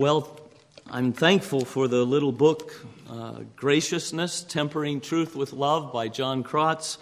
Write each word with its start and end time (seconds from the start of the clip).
Well, 0.00 0.34
I'm 0.90 1.12
thankful 1.12 1.66
for 1.66 1.86
the 1.86 2.06
little 2.06 2.32
book, 2.32 2.72
uh, 3.10 3.40
Graciousness 3.54 4.42
Tempering 4.42 5.02
Truth 5.02 5.36
with 5.36 5.52
Love 5.52 5.92
by 5.92 6.08
John 6.08 6.42
Crotts, 6.42 6.96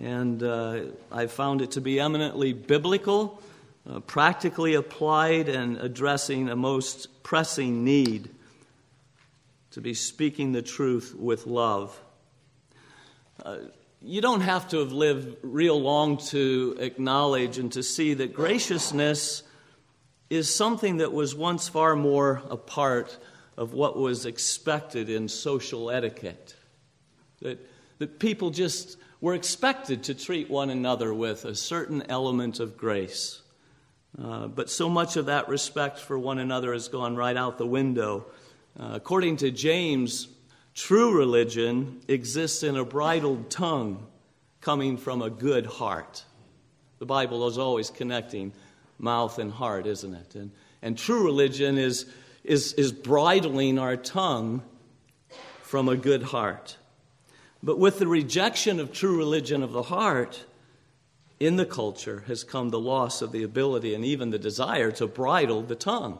and 0.00 0.40
uh, 0.44 0.82
I 1.10 1.26
found 1.26 1.62
it 1.62 1.72
to 1.72 1.80
be 1.80 1.98
eminently 1.98 2.52
biblical, 2.52 3.42
uh, 3.90 3.98
practically 3.98 4.74
applied, 4.74 5.48
and 5.48 5.78
addressing 5.78 6.48
a 6.48 6.54
most 6.54 7.24
pressing 7.24 7.82
need 7.82 8.30
to 9.72 9.80
be 9.80 9.92
speaking 9.92 10.52
the 10.52 10.62
truth 10.62 11.16
with 11.18 11.44
love. 11.44 12.00
Uh, 13.44 13.56
you 14.00 14.20
don't 14.20 14.42
have 14.42 14.68
to 14.68 14.78
have 14.78 14.92
lived 14.92 15.38
real 15.42 15.80
long 15.80 16.18
to 16.28 16.76
acknowledge 16.78 17.58
and 17.58 17.72
to 17.72 17.82
see 17.82 18.14
that 18.14 18.32
graciousness 18.32 19.42
is 20.30 20.54
something 20.54 20.98
that 20.98 21.12
was 21.12 21.34
once 21.34 21.68
far 21.68 21.96
more 21.96 22.42
a 22.50 22.56
part 22.56 23.18
of 23.56 23.72
what 23.72 23.96
was 23.96 24.26
expected 24.26 25.08
in 25.08 25.28
social 25.28 25.90
etiquette. 25.90 26.54
That, 27.40 27.58
that 27.98 28.18
people 28.18 28.50
just 28.50 28.96
were 29.20 29.34
expected 29.34 30.04
to 30.04 30.14
treat 30.14 30.48
one 30.48 30.70
another 30.70 31.12
with 31.12 31.44
a 31.44 31.54
certain 31.54 32.04
element 32.08 32.60
of 32.60 32.76
grace. 32.76 33.42
Uh, 34.22 34.46
but 34.46 34.70
so 34.70 34.88
much 34.88 35.16
of 35.16 35.26
that 35.26 35.48
respect 35.48 35.98
for 35.98 36.18
one 36.18 36.38
another 36.38 36.72
has 36.72 36.88
gone 36.88 37.16
right 37.16 37.36
out 37.36 37.58
the 37.58 37.66
window. 37.66 38.26
Uh, 38.78 38.90
according 38.92 39.36
to 39.36 39.50
James, 39.50 40.28
true 40.74 41.16
religion 41.16 42.00
exists 42.06 42.62
in 42.62 42.76
a 42.76 42.84
bridled 42.84 43.50
tongue 43.50 44.06
coming 44.60 44.96
from 44.96 45.22
a 45.22 45.30
good 45.30 45.66
heart. 45.66 46.24
The 46.98 47.06
Bible 47.06 47.46
is 47.48 47.58
always 47.58 47.90
connecting 47.90 48.52
mouth 48.98 49.38
and 49.38 49.52
heart, 49.52 49.86
isn't 49.86 50.14
it? 50.14 50.34
And, 50.34 50.50
and 50.82 50.98
true 50.98 51.24
religion 51.24 51.78
is, 51.78 52.06
is, 52.44 52.72
is 52.74 52.92
bridling 52.92 53.78
our 53.78 53.96
tongue 53.96 54.62
from 55.62 55.88
a 55.88 55.96
good 55.96 56.22
heart. 56.22 56.76
But 57.62 57.78
with 57.78 57.98
the 57.98 58.06
rejection 58.06 58.80
of 58.80 58.92
true 58.92 59.18
religion 59.18 59.62
of 59.62 59.72
the 59.72 59.82
heart, 59.82 60.44
in 61.40 61.56
the 61.56 61.66
culture 61.66 62.24
has 62.26 62.44
come 62.44 62.70
the 62.70 62.80
loss 62.80 63.22
of 63.22 63.32
the 63.32 63.42
ability 63.42 63.94
and 63.94 64.04
even 64.04 64.30
the 64.30 64.38
desire 64.38 64.90
to 64.92 65.06
bridle 65.06 65.62
the 65.62 65.76
tongue. 65.76 66.18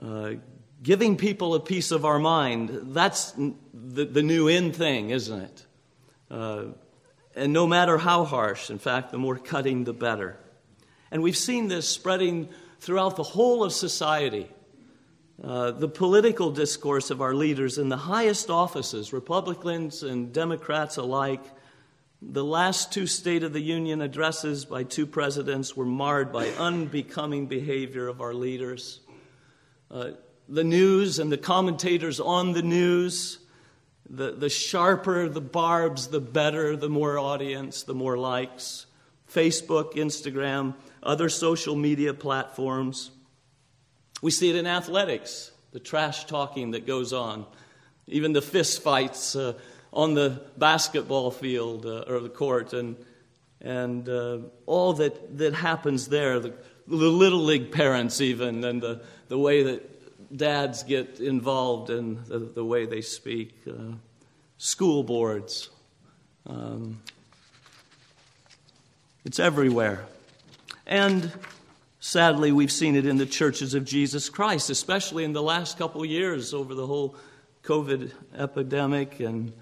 Uh, 0.00 0.34
giving 0.82 1.16
people 1.16 1.54
a 1.54 1.60
piece 1.60 1.90
of 1.90 2.04
our 2.04 2.18
mind, 2.18 2.94
that's 2.94 3.32
the, 3.32 4.04
the 4.04 4.22
new 4.22 4.48
in 4.48 4.72
thing, 4.72 5.10
isn't 5.10 5.40
it? 5.40 5.66
Uh, 6.30 6.64
and 7.34 7.52
no 7.52 7.66
matter 7.66 7.98
how 7.98 8.24
harsh, 8.24 8.70
in 8.70 8.78
fact, 8.78 9.10
the 9.10 9.18
more 9.18 9.38
cutting, 9.38 9.84
the 9.84 9.92
better. 9.92 10.38
And 11.10 11.22
we've 11.22 11.36
seen 11.36 11.68
this 11.68 11.88
spreading 11.88 12.48
throughout 12.80 13.16
the 13.16 13.22
whole 13.22 13.64
of 13.64 13.72
society. 13.72 14.48
Uh, 15.42 15.70
the 15.70 15.88
political 15.88 16.50
discourse 16.50 17.10
of 17.10 17.22
our 17.22 17.34
leaders 17.34 17.78
in 17.78 17.88
the 17.88 17.96
highest 17.96 18.50
offices, 18.50 19.12
Republicans 19.12 20.02
and 20.02 20.32
Democrats 20.32 20.96
alike, 20.96 21.42
the 22.20 22.44
last 22.44 22.92
two 22.92 23.06
State 23.06 23.44
of 23.44 23.52
the 23.52 23.60
Union 23.60 24.02
addresses 24.02 24.64
by 24.64 24.82
two 24.82 25.06
presidents 25.06 25.76
were 25.76 25.84
marred 25.84 26.32
by 26.32 26.48
unbecoming 26.48 27.46
behavior 27.46 28.08
of 28.08 28.20
our 28.20 28.34
leaders. 28.34 29.00
Uh, 29.88 30.10
the 30.48 30.64
news 30.64 31.20
and 31.20 31.30
the 31.30 31.38
commentators 31.38 32.18
on 32.18 32.52
the 32.52 32.62
news, 32.62 33.38
the, 34.10 34.32
the 34.32 34.48
sharper 34.48 35.28
the 35.28 35.40
barbs, 35.40 36.08
the 36.08 36.20
better, 36.20 36.76
the 36.76 36.88
more 36.88 37.18
audience, 37.18 37.84
the 37.84 37.94
more 37.94 38.18
likes. 38.18 38.86
Facebook, 39.32 39.94
Instagram, 39.94 40.74
other 41.02 41.28
social 41.28 41.76
media 41.76 42.14
platforms. 42.14 43.10
We 44.22 44.30
see 44.30 44.50
it 44.50 44.56
in 44.56 44.66
athletics, 44.66 45.52
the 45.72 45.80
trash 45.80 46.24
talking 46.26 46.72
that 46.72 46.86
goes 46.86 47.12
on, 47.12 47.46
even 48.06 48.32
the 48.32 48.42
fist 48.42 48.82
fights. 48.82 49.36
Uh, 49.36 49.54
on 49.92 50.14
the 50.14 50.40
basketball 50.56 51.30
field 51.30 51.86
uh, 51.86 52.04
or 52.06 52.20
the 52.20 52.28
court 52.28 52.72
and, 52.72 52.96
and 53.60 54.08
uh, 54.08 54.38
all 54.66 54.92
that, 54.94 55.38
that 55.38 55.54
happens 55.54 56.08
there, 56.08 56.38
the, 56.40 56.52
the 56.86 56.94
little 56.94 57.40
league 57.40 57.72
parents, 57.72 58.20
even, 58.20 58.64
and 58.64 58.82
the, 58.82 59.00
the 59.28 59.38
way 59.38 59.62
that 59.62 60.36
dads 60.36 60.82
get 60.82 61.20
involved 61.20 61.90
in 61.90 62.22
the, 62.28 62.38
the 62.38 62.64
way 62.64 62.86
they 62.86 63.00
speak, 63.00 63.54
uh, 63.68 63.92
school 64.58 65.02
boards. 65.02 65.70
Um, 66.46 67.00
it's 69.24 69.38
everywhere. 69.38 70.06
And 70.88 71.30
sadly, 72.00 72.50
we've 72.50 72.72
seen 72.72 72.96
it 72.96 73.04
in 73.04 73.18
the 73.18 73.26
churches 73.26 73.74
of 73.74 73.84
Jesus 73.84 74.30
Christ, 74.30 74.70
especially 74.70 75.22
in 75.22 75.34
the 75.34 75.42
last 75.42 75.76
couple 75.76 76.02
years 76.02 76.54
over 76.54 76.74
the 76.74 76.86
whole 76.86 77.14
COVID 77.62 78.10
epidemic 78.34 79.20
and 79.20 79.52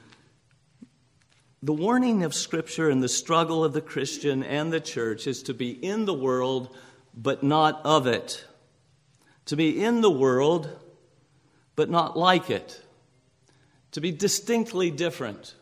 the 1.64 1.72
warning 1.72 2.22
of 2.22 2.32
Scripture 2.32 2.88
and 2.90 3.02
the 3.02 3.08
struggle 3.08 3.64
of 3.64 3.72
the 3.72 3.80
Christian 3.80 4.44
and 4.44 4.72
the 4.72 4.78
church 4.78 5.26
is 5.26 5.42
to 5.44 5.54
be 5.54 5.70
in 5.70 6.04
the 6.04 6.14
world, 6.14 6.76
but 7.12 7.42
not 7.42 7.80
of 7.84 8.06
it. 8.06 8.44
To 9.46 9.56
be 9.56 9.82
in 9.82 10.00
the 10.00 10.10
world, 10.10 10.70
but 11.74 11.90
not 11.90 12.16
like 12.16 12.50
it. 12.50 12.80
To 13.92 14.00
be 14.00 14.12
distinctly 14.12 14.92
different. 14.92 15.56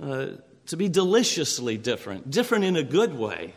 Uh, 0.00 0.28
to 0.66 0.76
be 0.78 0.88
deliciously 0.88 1.76
different, 1.76 2.30
different 2.30 2.64
in 2.64 2.76
a 2.76 2.82
good 2.82 3.14
way. 3.14 3.52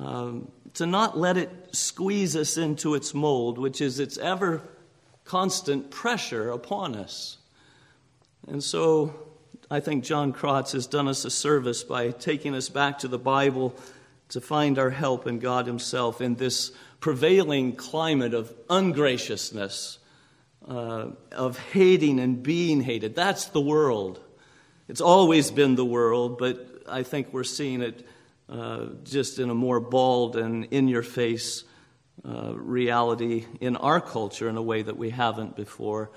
Um, 0.00 0.50
to 0.74 0.86
not 0.86 1.18
let 1.18 1.36
it 1.36 1.50
squeeze 1.72 2.34
us 2.34 2.56
into 2.56 2.94
its 2.94 3.12
mold, 3.12 3.58
which 3.58 3.82
is 3.82 4.00
its 4.00 4.16
ever 4.16 4.62
constant 5.24 5.90
pressure 5.90 6.50
upon 6.50 6.94
us. 6.94 7.36
And 8.48 8.64
so 8.64 9.14
I 9.70 9.80
think 9.80 10.04
John 10.04 10.32
Crotts 10.32 10.72
has 10.72 10.86
done 10.86 11.06
us 11.06 11.26
a 11.26 11.30
service 11.30 11.84
by 11.84 12.12
taking 12.12 12.54
us 12.54 12.70
back 12.70 13.00
to 13.00 13.08
the 13.08 13.18
Bible 13.18 13.74
to 14.30 14.40
find 14.40 14.78
our 14.78 14.90
help 14.90 15.26
in 15.26 15.38
God 15.38 15.66
Himself 15.66 16.22
in 16.22 16.36
this 16.36 16.72
prevailing 17.00 17.76
climate 17.76 18.32
of 18.32 18.54
ungraciousness, 18.70 19.98
uh, 20.66 21.08
of 21.32 21.58
hating 21.58 22.20
and 22.20 22.42
being 22.42 22.80
hated. 22.80 23.14
That's 23.14 23.46
the 23.46 23.60
world. 23.60 24.18
It's 24.88 25.00
always 25.02 25.50
been 25.50 25.74
the 25.74 25.84
world, 25.84 26.38
but 26.38 26.84
I 26.88 27.02
think 27.02 27.32
we're 27.32 27.44
seeing 27.44 27.82
it 27.82 28.06
uh, 28.50 28.86
just 29.04 29.38
in 29.38 29.48
a 29.48 29.54
more 29.54 29.78
bald 29.78 30.36
and 30.36 30.66
in 30.72 30.88
your 30.88 31.04
face 31.04 31.64
uh, 32.28 32.52
reality 32.54 33.46
in 33.60 33.76
our 33.76 34.00
culture 34.00 34.48
in 34.48 34.56
a 34.56 34.62
way 34.62 34.82
that 34.82 34.96
we 34.96 35.10
haven't 35.10 35.56
before. 35.56 36.10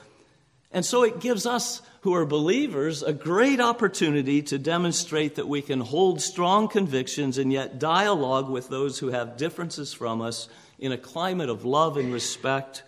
And 0.71 0.83
so 0.83 1.03
it 1.03 1.19
gives 1.19 1.45
us 1.45 1.83
who 2.01 2.15
are 2.15 2.25
believers 2.25 3.03
a 3.03 3.13
great 3.13 3.61
opportunity 3.61 4.41
to 4.41 4.57
demonstrate 4.57 5.35
that 5.35 5.47
we 5.47 5.61
can 5.61 5.79
hold 5.79 6.19
strong 6.19 6.67
convictions 6.67 7.37
and 7.37 7.53
yet 7.53 7.77
dialogue 7.77 8.49
with 8.49 8.67
those 8.67 8.97
who 8.97 9.09
have 9.09 9.37
differences 9.37 9.93
from 9.93 10.19
us 10.19 10.49
in 10.79 10.91
a 10.91 10.97
climate 10.97 11.49
of 11.49 11.63
love 11.63 11.97
and 11.97 12.11
respect 12.11 12.83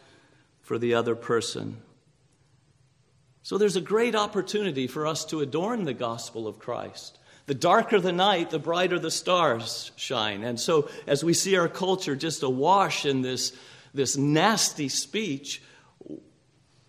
for 0.62 0.80
the 0.80 0.96
other 0.96 1.16
person. 1.16 1.78
So 3.44 3.60
there's 3.60 3.76
a 3.76 3.82
great 3.82 4.16
opportunity 4.16 4.88
for 4.88 5.06
us 5.06 5.24
to 5.26 5.42
adorn 5.42 5.86
the 5.86 5.94
gospel 5.94 6.48
of 6.48 6.58
Christ. 6.58 7.20
The 7.48 7.54
darker 7.54 8.00
the 8.00 8.12
night, 8.12 8.50
the 8.50 8.60
brighter 8.60 8.98
the 8.98 9.12
stars 9.12 9.92
shine. 9.96 10.44
And 10.44 10.60
so, 10.60 10.90
as 11.06 11.24
we 11.24 11.34
see 11.34 11.56
our 11.58 11.68
culture 11.68 12.16
just 12.16 12.42
awash 12.42 13.06
in 13.06 13.22
this, 13.22 13.54
this 13.94 14.18
nasty 14.18 14.90
speech, 14.90 15.62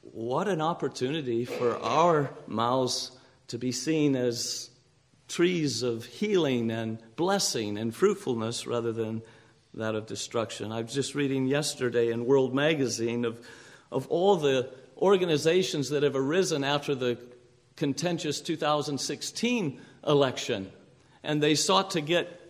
what 0.00 0.48
an 0.48 0.62
opportunity 0.62 1.44
for 1.44 1.78
our 1.82 2.30
mouths 2.46 3.10
to 3.48 3.58
be 3.58 3.70
seen 3.70 4.16
as 4.16 4.70
trees 5.28 5.82
of 5.82 6.06
healing 6.06 6.70
and 6.70 6.98
blessing 7.16 7.76
and 7.76 7.94
fruitfulness 7.94 8.66
rather 8.66 8.92
than 8.92 9.22
that 9.74 9.94
of 9.94 10.06
destruction. 10.06 10.72
I 10.72 10.80
was 10.80 10.94
just 10.94 11.14
reading 11.14 11.46
yesterday 11.46 12.10
in 12.10 12.24
World 12.24 12.54
Magazine 12.54 13.26
of, 13.26 13.46
of 13.92 14.06
all 14.08 14.36
the 14.36 14.70
organizations 14.96 15.90
that 15.90 16.02
have 16.02 16.16
arisen 16.16 16.64
after 16.64 16.94
the 16.94 17.18
contentious 17.76 18.40
2016 18.40 19.80
election, 20.06 20.70
and 21.22 21.42
they 21.42 21.54
sought 21.54 21.92
to 21.92 22.00
get 22.00 22.40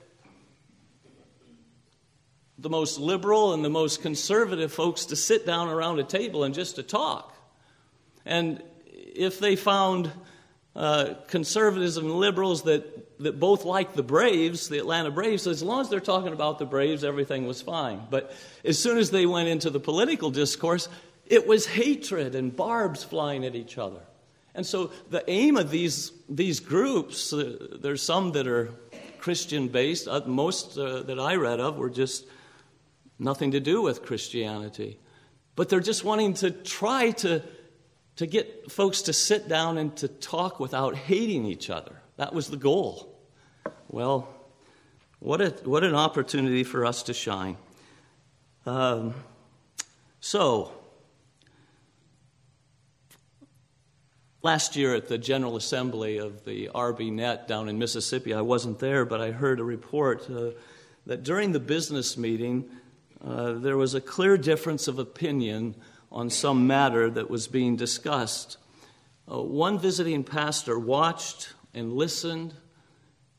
the 2.58 2.70
most 2.70 2.98
liberal 2.98 3.52
and 3.52 3.64
the 3.64 3.70
most 3.70 4.02
conservative 4.02 4.72
folks 4.72 5.06
to 5.06 5.16
sit 5.16 5.44
down 5.44 5.68
around 5.68 5.98
a 5.98 6.04
table 6.04 6.44
and 6.44 6.54
just 6.54 6.76
to 6.76 6.82
talk. 6.82 7.34
And 8.24 8.62
if 8.94 9.38
they 9.38 9.56
found 9.56 10.10
uh, 10.74 11.14
conservatives 11.28 11.96
and 11.96 12.10
liberals 12.10 12.62
that, 12.64 13.18
that 13.18 13.38
both 13.38 13.64
liked 13.64 13.94
the 13.94 14.02
Braves, 14.02 14.68
the 14.68 14.78
Atlanta 14.78 15.10
Braves, 15.10 15.46
as 15.46 15.62
long 15.62 15.80
as 15.80 15.88
they're 15.88 16.00
talking 16.00 16.32
about 16.32 16.58
the 16.58 16.66
Braves, 16.66 17.04
everything 17.04 17.46
was 17.46 17.62
fine. 17.62 18.02
But 18.10 18.34
as 18.64 18.78
soon 18.78 18.98
as 18.98 19.10
they 19.10 19.26
went 19.26 19.48
into 19.48 19.70
the 19.70 19.80
political 19.80 20.30
discourse, 20.30 20.88
it 21.26 21.46
was 21.46 21.66
hatred 21.66 22.34
and 22.34 22.54
barbs 22.54 23.04
flying 23.04 23.44
at 23.44 23.54
each 23.54 23.78
other. 23.78 24.00
And 24.56 24.66
so 24.66 24.90
the 25.10 25.22
aim 25.30 25.56
of 25.56 25.70
these, 25.70 26.10
these 26.28 26.58
groups, 26.60 27.32
uh, 27.32 27.78
there's 27.80 28.02
some 28.02 28.32
that 28.32 28.48
are 28.48 28.70
Christian 29.18 29.68
based, 29.68 30.08
uh, 30.08 30.22
most 30.26 30.78
uh, 30.78 31.02
that 31.02 31.20
I 31.20 31.36
read 31.36 31.60
of 31.60 31.76
were 31.76 31.90
just 31.90 32.24
nothing 33.18 33.52
to 33.52 33.60
do 33.60 33.82
with 33.82 34.02
Christianity. 34.02 34.98
but 35.56 35.70
they're 35.70 35.80
just 35.80 36.04
wanting 36.04 36.34
to 36.34 36.50
try 36.50 37.10
to, 37.10 37.42
to 38.16 38.26
get 38.26 38.70
folks 38.70 39.02
to 39.02 39.12
sit 39.12 39.48
down 39.48 39.78
and 39.78 39.96
to 39.96 40.06
talk 40.06 40.60
without 40.60 40.94
hating 40.94 41.46
each 41.46 41.70
other. 41.70 42.00
That 42.18 42.34
was 42.34 42.48
the 42.48 42.58
goal. 42.58 43.18
Well, 43.88 44.28
what, 45.18 45.40
a, 45.40 45.50
what 45.64 45.82
an 45.82 45.94
opportunity 45.94 46.62
for 46.62 46.84
us 46.84 47.04
to 47.04 47.14
shine. 47.14 47.56
Um, 48.66 49.14
so, 50.20 50.72
last 54.46 54.76
year 54.76 54.94
at 54.94 55.08
the 55.08 55.18
General 55.18 55.56
Assembly 55.56 56.18
of 56.18 56.44
the 56.44 56.70
RBNet 56.72 57.48
down 57.48 57.68
in 57.68 57.80
Mississippi, 57.80 58.32
I 58.32 58.42
wasn't 58.42 58.78
there, 58.78 59.04
but 59.04 59.20
I 59.20 59.32
heard 59.32 59.58
a 59.58 59.64
report 59.64 60.30
uh, 60.30 60.52
that 61.04 61.24
during 61.24 61.50
the 61.50 61.58
business 61.58 62.16
meeting, 62.16 62.70
uh, 63.26 63.54
there 63.54 63.76
was 63.76 63.94
a 63.94 64.00
clear 64.00 64.38
difference 64.38 64.86
of 64.86 65.00
opinion 65.00 65.74
on 66.12 66.30
some 66.30 66.64
matter 66.64 67.10
that 67.10 67.28
was 67.28 67.48
being 67.48 67.74
discussed. 67.74 68.56
Uh, 69.28 69.42
one 69.42 69.80
visiting 69.80 70.22
pastor 70.22 70.78
watched 70.78 71.52
and 71.74 71.94
listened, 71.94 72.54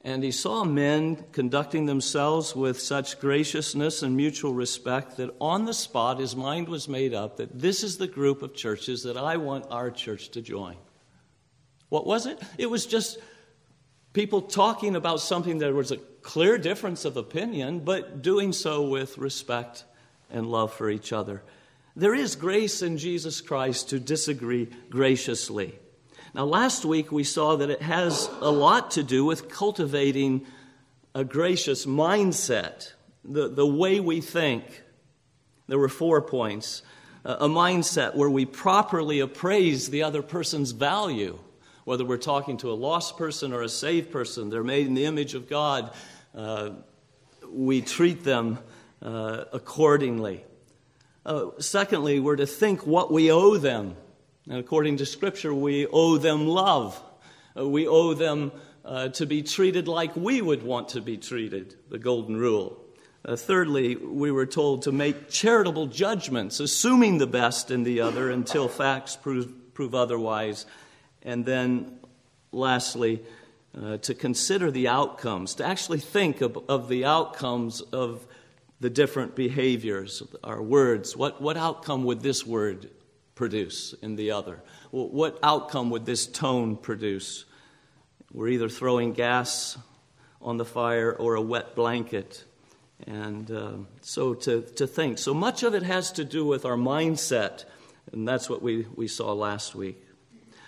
and 0.02 0.26
he 0.26 0.32
saw 0.32 0.66
men 0.66 1.24
conducting 1.32 1.86
themselves 1.86 2.54
with 2.54 2.82
such 2.82 3.22
graciousness 3.22 4.04
and 4.04 4.18
mutual 4.18 4.54
respect 4.54 5.16
that 5.16 5.34
on 5.40 5.64
the 5.64 5.74
spot 5.74 6.20
his 6.20 6.36
mind 6.36 6.68
was 6.68 6.90
made 6.90 7.14
up 7.14 7.38
that 7.38 7.58
this 7.58 7.82
is 7.82 7.98
the 7.98 8.08
group 8.08 8.42
of 8.42 8.54
churches 8.54 9.04
that 9.04 9.16
I 9.16 9.38
want 9.38 9.68
our 9.72 9.90
church 9.90 10.32
to 10.32 10.42
join. 10.42 10.76
What 11.90 12.06
was 12.06 12.26
it? 12.26 12.40
It 12.58 12.70
was 12.70 12.86
just 12.86 13.18
people 14.14 14.42
talking 14.42 14.96
about 14.96 15.22
something 15.22 15.60
that 15.60 15.74
was 15.74 15.92
a 15.92 15.98
clear 15.98 16.58
difference 16.58 17.06
of 17.06 17.18
opinion, 17.18 17.80
but 17.80 18.22
doing 18.22 18.52
so 18.52 18.90
with 18.90 19.18
respect 19.18 19.86
and 20.30 20.48
love 20.48 20.74
for 20.74 20.90
each 20.90 21.14
other. 21.14 21.44
There 21.96 22.14
is 22.14 22.36
grace 22.36 22.82
in 22.82 22.98
Jesus 22.98 23.42
Christ 23.42 23.90
to 23.90 24.00
disagree 24.00 24.70
graciously. 24.90 25.74
Now, 26.34 26.46
last 26.46 26.86
week 26.86 27.12
we 27.12 27.24
saw 27.24 27.56
that 27.56 27.70
it 27.70 27.82
has 27.82 28.30
a 28.42 28.52
lot 28.52 28.92
to 28.92 29.04
do 29.04 29.26
with 29.26 29.50
cultivating 29.50 30.46
a 31.16 31.24
gracious 31.24 31.86
mindset, 31.86 32.92
the, 33.24 33.48
the 33.48 33.66
way 33.66 34.00
we 34.00 34.22
think. 34.22 34.84
There 35.68 35.80
were 35.80 35.90
four 35.90 36.22
points. 36.22 36.84
A 37.26 37.48
mindset 37.48 38.16
where 38.16 38.30
we 38.30 38.46
properly 38.46 39.20
appraise 39.20 39.90
the 39.90 40.04
other 40.04 40.22
person's 40.22 40.72
value, 40.72 41.40
whether 41.88 42.04
we're 42.04 42.18
talking 42.18 42.58
to 42.58 42.70
a 42.70 42.76
lost 42.76 43.16
person 43.16 43.54
or 43.54 43.62
a 43.62 43.70
saved 43.70 44.12
person, 44.12 44.50
they're 44.50 44.62
made 44.62 44.86
in 44.88 44.94
the 44.94 45.06
image 45.06 45.36
of 45.36 45.48
God. 45.48 45.90
Uh, 46.36 46.72
we 47.50 47.80
treat 47.80 48.26
them 48.26 48.60
uh, 49.02 49.46
accordingly. 49.54 50.44
Uh, 51.26 51.46
secondly, 51.60 52.20
we're 52.20 52.36
to 52.36 52.46
think 52.46 52.86
what 52.86 53.10
we 53.10 53.32
owe 53.32 53.56
them. 53.56 53.96
And 54.50 54.58
according 54.58 54.98
to 54.98 55.06
Scripture, 55.06 55.54
we 55.54 55.88
owe 55.88 56.18
them 56.18 56.46
love. 56.46 57.02
Uh, 57.58 57.66
we 57.66 57.88
owe 57.88 58.14
them 58.14 58.52
uh, 58.84 59.08
to 59.08 59.26
be 59.26 59.42
treated 59.42 59.88
like 59.88 60.14
we 60.14 60.42
would 60.42 60.64
want 60.64 60.90
to 60.90 61.00
be 61.00 61.16
treated, 61.16 61.76
the 61.90 61.98
golden 61.98 62.36
rule. 62.36 62.84
Uh, 63.24 63.38
thirdly, 63.38 63.96
we 63.96 64.30
were 64.30 64.46
told 64.46 64.82
to 64.82 64.92
make 64.92 65.30
charitable 65.30 65.88
judgments, 65.88 66.60
assuming 66.60 67.18
the 67.18 67.28
best 67.28 67.72
in 67.72 67.84
the 67.84 68.02
other 68.02 68.30
until 68.30 68.68
facts 68.68 69.16
prove, 69.16 69.74
prove 69.74 69.96
otherwise. 69.96 70.66
And 71.24 71.46
then, 71.46 72.00
lastly, 72.52 73.24
uh, 73.76 73.98
to 73.98 74.14
consider 74.14 74.72
the 74.72 74.88
outcomes, 74.88 75.56
to 75.56 75.66
actually 75.66 76.00
think 76.00 76.42
of, 76.42 76.58
of, 76.70 76.90
the 76.90 77.06
outcomes 77.06 77.82
of 77.82 78.26
the 78.80 78.90
different 78.90 79.36
behaviors, 79.36 80.24
our 80.44 80.62
words. 80.62 81.16
What, 81.16 81.42
what 81.42 81.58
outcome 81.58 82.04
would 82.06 82.22
this 82.22 82.46
word 82.46 82.90
produce 83.36 83.94
in 84.02 84.16
the 84.16 84.32
other? 84.32 84.64
What 84.92 85.38
outcome 85.44 85.90
would 85.92 86.06
this 86.06 86.26
tone 86.26 86.76
produce? 86.76 87.46
We're 88.32 88.50
either 88.50 88.70
throwing 88.70 89.14
gas 89.14 89.78
on 90.42 90.58
the 90.58 90.66
fire 90.66 91.12
or 91.12 91.36
a 91.36 91.42
wet 91.42 91.76
blanket. 91.76 92.44
And 93.06 93.52
uh, 93.52 93.72
so 94.02 94.34
to, 94.34 94.62
to 94.62 94.88
think. 94.88 95.18
So 95.20 95.34
much 95.34 95.64
of 95.64 95.76
it 95.76 95.84
has 95.84 96.12
to 96.14 96.26
do 96.26 96.46
with 96.46 96.66
our 96.66 96.78
mindset, 96.78 97.66
and 98.12 98.28
that's 98.28 98.50
what 98.50 98.62
we, 98.62 98.88
we 98.96 99.08
saw 99.08 99.34
last 99.34 99.76
week. 99.76 100.04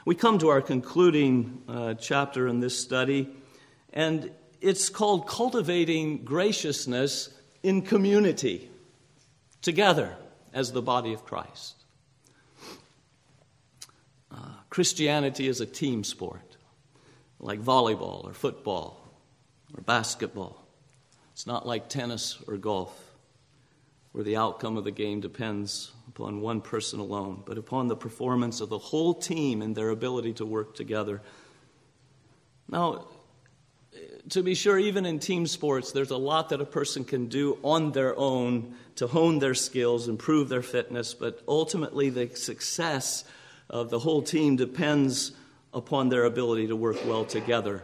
We 0.09 0.15
come 0.15 0.39
to 0.39 0.47
our 0.47 0.63
concluding 0.63 1.61
uh, 1.67 1.93
chapter 1.93 2.47
in 2.47 2.61
this 2.61 2.75
study, 2.75 3.29
and 3.93 4.31
it's 4.59 4.89
called 4.89 5.27
Cultivating 5.27 6.25
Graciousness 6.25 7.29
in 7.61 7.83
Community, 7.83 8.71
together 9.61 10.15
as 10.51 10.71
the 10.71 10.81
body 10.81 11.13
of 11.13 11.25
Christ. 11.25 11.75
Uh, 14.31 14.37
Christianity 14.71 15.47
is 15.47 15.61
a 15.61 15.67
team 15.67 16.03
sport, 16.03 16.57
like 17.39 17.61
volleyball 17.61 18.25
or 18.25 18.33
football 18.33 19.13
or 19.77 19.83
basketball. 19.83 20.65
It's 21.33 21.45
not 21.45 21.67
like 21.67 21.87
tennis 21.87 22.39
or 22.47 22.57
golf, 22.57 22.99
where 24.11 24.23
the 24.23 24.37
outcome 24.37 24.77
of 24.77 24.83
the 24.83 24.91
game 24.91 25.19
depends 25.19 25.91
upon 26.07 26.41
one 26.41 26.61
person 26.61 26.99
alone, 26.99 27.43
but 27.45 27.57
upon 27.57 27.87
the 27.87 27.95
performance 27.95 28.61
of 28.61 28.69
the 28.69 28.77
whole 28.77 29.13
team 29.13 29.61
and 29.61 29.75
their 29.75 29.89
ability 29.89 30.33
to 30.33 30.45
work 30.45 30.75
together. 30.75 31.21
Now, 32.67 33.05
to 34.29 34.43
be 34.43 34.55
sure, 34.55 34.77
even 34.77 35.05
in 35.05 35.19
team 35.19 35.47
sports, 35.47 35.91
there's 35.91 36.11
a 36.11 36.17
lot 36.17 36.49
that 36.49 36.61
a 36.61 36.65
person 36.65 37.03
can 37.03 37.27
do 37.27 37.57
on 37.63 37.91
their 37.91 38.17
own 38.17 38.75
to 38.95 39.07
hone 39.07 39.39
their 39.39 39.55
skills, 39.55 40.07
improve 40.07 40.49
their 40.49 40.61
fitness, 40.61 41.13
but 41.13 41.41
ultimately 41.47 42.09
the 42.09 42.35
success 42.35 43.23
of 43.69 43.89
the 43.89 43.99
whole 43.99 44.21
team 44.21 44.55
depends 44.55 45.31
upon 45.73 46.09
their 46.09 46.25
ability 46.25 46.67
to 46.67 46.75
work 46.75 46.97
well 47.05 47.25
together. 47.25 47.83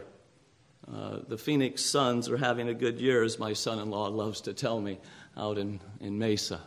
Uh, 0.92 1.18
the 1.26 1.38
Phoenix 1.38 1.84
Suns 1.84 2.28
are 2.28 2.36
having 2.36 2.68
a 2.68 2.74
good 2.74 3.00
year, 3.00 3.22
as 3.24 3.38
my 3.38 3.52
son 3.52 3.78
in 3.78 3.90
law 3.90 4.06
loves 4.06 4.42
to 4.42 4.52
tell 4.52 4.80
me, 4.80 4.98
out 5.36 5.58
in, 5.58 5.80
in 6.00 6.18
Mesa. 6.18 6.60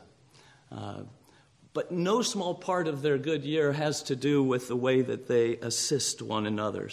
Uh, 0.71 1.01
but 1.73 1.91
no 1.91 2.21
small 2.21 2.55
part 2.55 2.87
of 2.87 3.01
their 3.01 3.17
good 3.17 3.43
year 3.43 3.71
has 3.73 4.03
to 4.03 4.15
do 4.15 4.43
with 4.43 4.67
the 4.67 4.75
way 4.75 5.01
that 5.01 5.27
they 5.27 5.57
assist 5.57 6.21
one 6.21 6.45
another. 6.45 6.89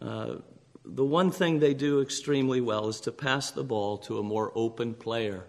Uh, 0.00 0.36
the 0.84 1.04
one 1.04 1.30
thing 1.30 1.58
they 1.58 1.74
do 1.74 2.00
extremely 2.00 2.60
well 2.60 2.88
is 2.88 3.00
to 3.00 3.12
pass 3.12 3.50
the 3.50 3.64
ball 3.64 3.98
to 3.98 4.18
a 4.18 4.22
more 4.22 4.52
open 4.54 4.94
player. 4.94 5.44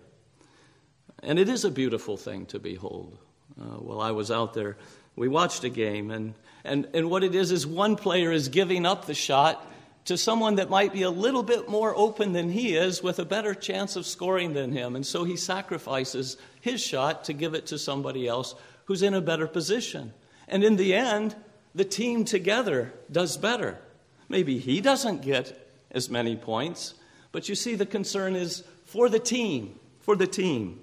And 1.22 1.40
it 1.40 1.50
is 1.50 1.64
a 1.66 1.72
beautiful 1.72 2.18
thing 2.18 2.46
to 2.48 2.60
behold. 2.60 3.18
Uh, 3.60 3.78
while 3.78 4.02
I 4.02 4.12
was 4.12 4.32
out 4.32 4.54
there, 4.54 4.78
we 5.16 5.28
watched 5.28 5.64
a 5.64 5.70
game, 5.70 6.12
and, 6.12 6.34
and, 6.64 6.88
and 6.94 7.10
what 7.10 7.24
it 7.24 7.36
is 7.36 7.52
is 7.52 7.68
one 7.68 7.96
player 7.96 8.32
is 8.32 8.50
giving 8.50 8.86
up 8.86 9.06
the 9.06 9.14
shot 9.14 9.66
to 10.06 10.18
someone 10.18 10.56
that 10.56 10.70
might 10.70 10.92
be 10.92 11.04
a 11.04 11.10
little 11.10 11.44
bit 11.44 11.70
more 11.70 11.96
open 11.96 12.34
than 12.34 12.50
he 12.50 12.76
is 12.76 13.02
with 13.02 13.20
a 13.20 13.26
better 13.26 13.54
chance 13.54 13.96
of 13.96 14.06
scoring 14.06 14.54
than 14.54 14.72
him. 14.72 14.96
And 14.96 15.06
so 15.06 15.24
he 15.24 15.38
sacrifices 15.38 16.38
his 16.60 16.84
shot 16.84 17.24
to 17.26 17.34
give 17.34 17.54
it 17.54 17.68
to 17.68 17.78
somebody 17.78 18.28
else 18.28 18.56
who's 18.86 19.02
in 19.02 19.14
a 19.14 19.22
better 19.22 19.48
position. 19.48 20.14
And 20.48 20.64
in 20.64 20.76
the 20.76 20.94
end, 20.94 21.36
the 21.74 21.86
team 21.86 22.26
together 22.26 22.94
does 23.12 23.38
better. 23.38 23.80
Maybe 24.28 24.60
he 24.60 24.82
doesn't 24.82 25.22
get 25.22 25.70
as 25.92 26.10
many 26.10 26.36
points, 26.36 26.96
but 27.32 27.48
you 27.48 27.56
see, 27.56 27.76
the 27.76 27.86
concern 27.86 28.36
is 28.36 28.64
for 28.86 29.10
the 29.10 29.20
team, 29.20 29.80
for 30.02 30.16
the 30.16 30.28
team. 30.28 30.80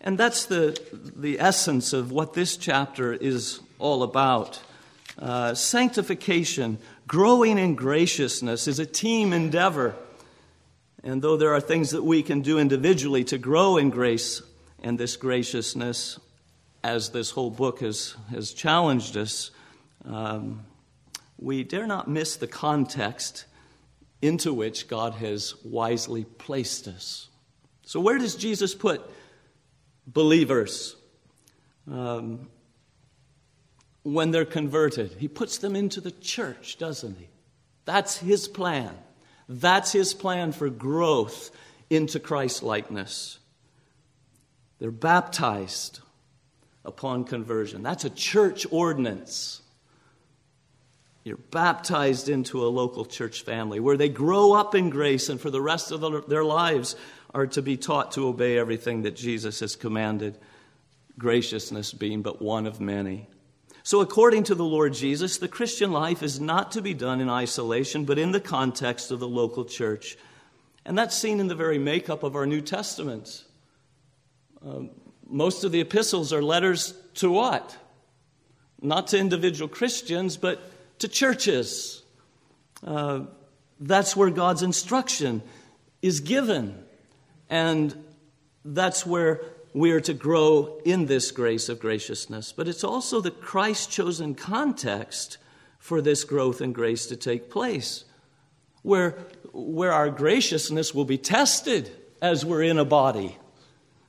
And 0.00 0.18
that's 0.18 0.46
the, 0.46 0.78
the 0.92 1.40
essence 1.40 1.92
of 1.92 2.10
what 2.10 2.34
this 2.34 2.56
chapter 2.56 3.12
is 3.12 3.60
all 3.78 4.02
about. 4.02 4.60
Uh, 5.18 5.54
sanctification 5.54 6.78
Growing 7.06 7.58
in 7.58 7.74
graciousness 7.74 8.66
is 8.66 8.78
a 8.78 8.86
team 8.86 9.32
endeavor. 9.32 9.94
And 11.02 11.20
though 11.20 11.36
there 11.36 11.52
are 11.54 11.60
things 11.60 11.90
that 11.90 12.02
we 12.02 12.22
can 12.22 12.40
do 12.40 12.58
individually 12.58 13.24
to 13.24 13.36
grow 13.36 13.76
in 13.76 13.90
grace 13.90 14.42
and 14.82 14.98
this 14.98 15.16
graciousness, 15.16 16.18
as 16.82 17.10
this 17.10 17.30
whole 17.30 17.50
book 17.50 17.80
has, 17.80 18.16
has 18.30 18.52
challenged 18.52 19.16
us, 19.16 19.50
um, 20.04 20.64
we 21.38 21.62
dare 21.62 21.86
not 21.86 22.08
miss 22.08 22.36
the 22.36 22.46
context 22.46 23.44
into 24.22 24.54
which 24.54 24.88
God 24.88 25.14
has 25.14 25.54
wisely 25.62 26.24
placed 26.24 26.88
us. 26.88 27.28
So, 27.82 28.00
where 28.00 28.16
does 28.16 28.36
Jesus 28.36 28.74
put 28.74 29.02
believers? 30.06 30.96
Um, 31.90 32.48
when 34.04 34.30
they're 34.30 34.44
converted. 34.44 35.16
He 35.18 35.26
puts 35.26 35.58
them 35.58 35.74
into 35.74 36.00
the 36.00 36.12
church, 36.12 36.78
doesn't 36.78 37.18
he? 37.18 37.28
That's 37.84 38.18
his 38.18 38.46
plan. 38.46 38.96
That's 39.48 39.92
his 39.92 40.14
plan 40.14 40.52
for 40.52 40.70
growth 40.70 41.50
into 41.90 42.20
Christ 42.20 42.62
likeness. 42.62 43.38
They're 44.78 44.90
baptized 44.90 46.00
upon 46.84 47.24
conversion. 47.24 47.82
That's 47.82 48.04
a 48.04 48.10
church 48.10 48.66
ordinance. 48.70 49.62
You're 51.24 51.38
baptized 51.38 52.28
into 52.28 52.64
a 52.64 52.68
local 52.68 53.06
church 53.06 53.42
family 53.42 53.80
where 53.80 53.96
they 53.96 54.10
grow 54.10 54.52
up 54.52 54.74
in 54.74 54.90
grace 54.90 55.30
and 55.30 55.40
for 55.40 55.50
the 55.50 55.62
rest 55.62 55.90
of 55.90 56.28
their 56.28 56.44
lives 56.44 56.96
are 57.32 57.46
to 57.48 57.62
be 57.62 57.78
taught 57.78 58.12
to 58.12 58.28
obey 58.28 58.58
everything 58.58 59.02
that 59.02 59.16
Jesus 59.16 59.60
has 59.60 59.76
commanded. 59.76 60.38
graciousness 61.18 61.92
being 61.92 62.22
but 62.22 62.42
one 62.42 62.66
of 62.66 62.80
many. 62.80 63.28
So, 63.86 64.00
according 64.00 64.44
to 64.44 64.54
the 64.54 64.64
Lord 64.64 64.94
Jesus, 64.94 65.36
the 65.36 65.46
Christian 65.46 65.92
life 65.92 66.22
is 66.22 66.40
not 66.40 66.72
to 66.72 66.80
be 66.80 66.94
done 66.94 67.20
in 67.20 67.28
isolation, 67.28 68.06
but 68.06 68.18
in 68.18 68.32
the 68.32 68.40
context 68.40 69.10
of 69.10 69.20
the 69.20 69.28
local 69.28 69.66
church. 69.66 70.16
And 70.86 70.96
that's 70.96 71.14
seen 71.14 71.38
in 71.38 71.48
the 71.48 71.54
very 71.54 71.76
makeup 71.76 72.22
of 72.22 72.34
our 72.34 72.46
New 72.46 72.62
Testament. 72.62 73.44
Um, 74.66 74.88
most 75.28 75.64
of 75.64 75.72
the 75.72 75.82
epistles 75.82 76.32
are 76.32 76.42
letters 76.42 76.94
to 77.16 77.30
what? 77.30 77.76
Not 78.80 79.08
to 79.08 79.18
individual 79.18 79.68
Christians, 79.68 80.38
but 80.38 80.62
to 81.00 81.06
churches. 81.06 82.02
Uh, 82.82 83.24
that's 83.80 84.16
where 84.16 84.30
God's 84.30 84.62
instruction 84.62 85.42
is 86.00 86.20
given. 86.20 86.82
And 87.50 88.02
that's 88.64 89.04
where 89.04 89.42
we 89.74 89.90
are 89.90 90.00
to 90.00 90.14
grow 90.14 90.80
in 90.84 91.06
this 91.06 91.32
grace 91.32 91.68
of 91.68 91.80
graciousness. 91.80 92.52
But 92.52 92.68
it's 92.68 92.84
also 92.84 93.20
the 93.20 93.32
Christ 93.32 93.90
chosen 93.90 94.36
context 94.36 95.36
for 95.78 96.00
this 96.00 96.22
growth 96.24 96.60
and 96.60 96.74
grace 96.74 97.06
to 97.06 97.16
take 97.16 97.50
place, 97.50 98.04
where, 98.82 99.18
where 99.52 99.92
our 99.92 100.08
graciousness 100.08 100.94
will 100.94 101.04
be 101.04 101.18
tested 101.18 101.90
as 102.22 102.44
we're 102.44 102.62
in 102.62 102.78
a 102.78 102.84
body. 102.84 103.36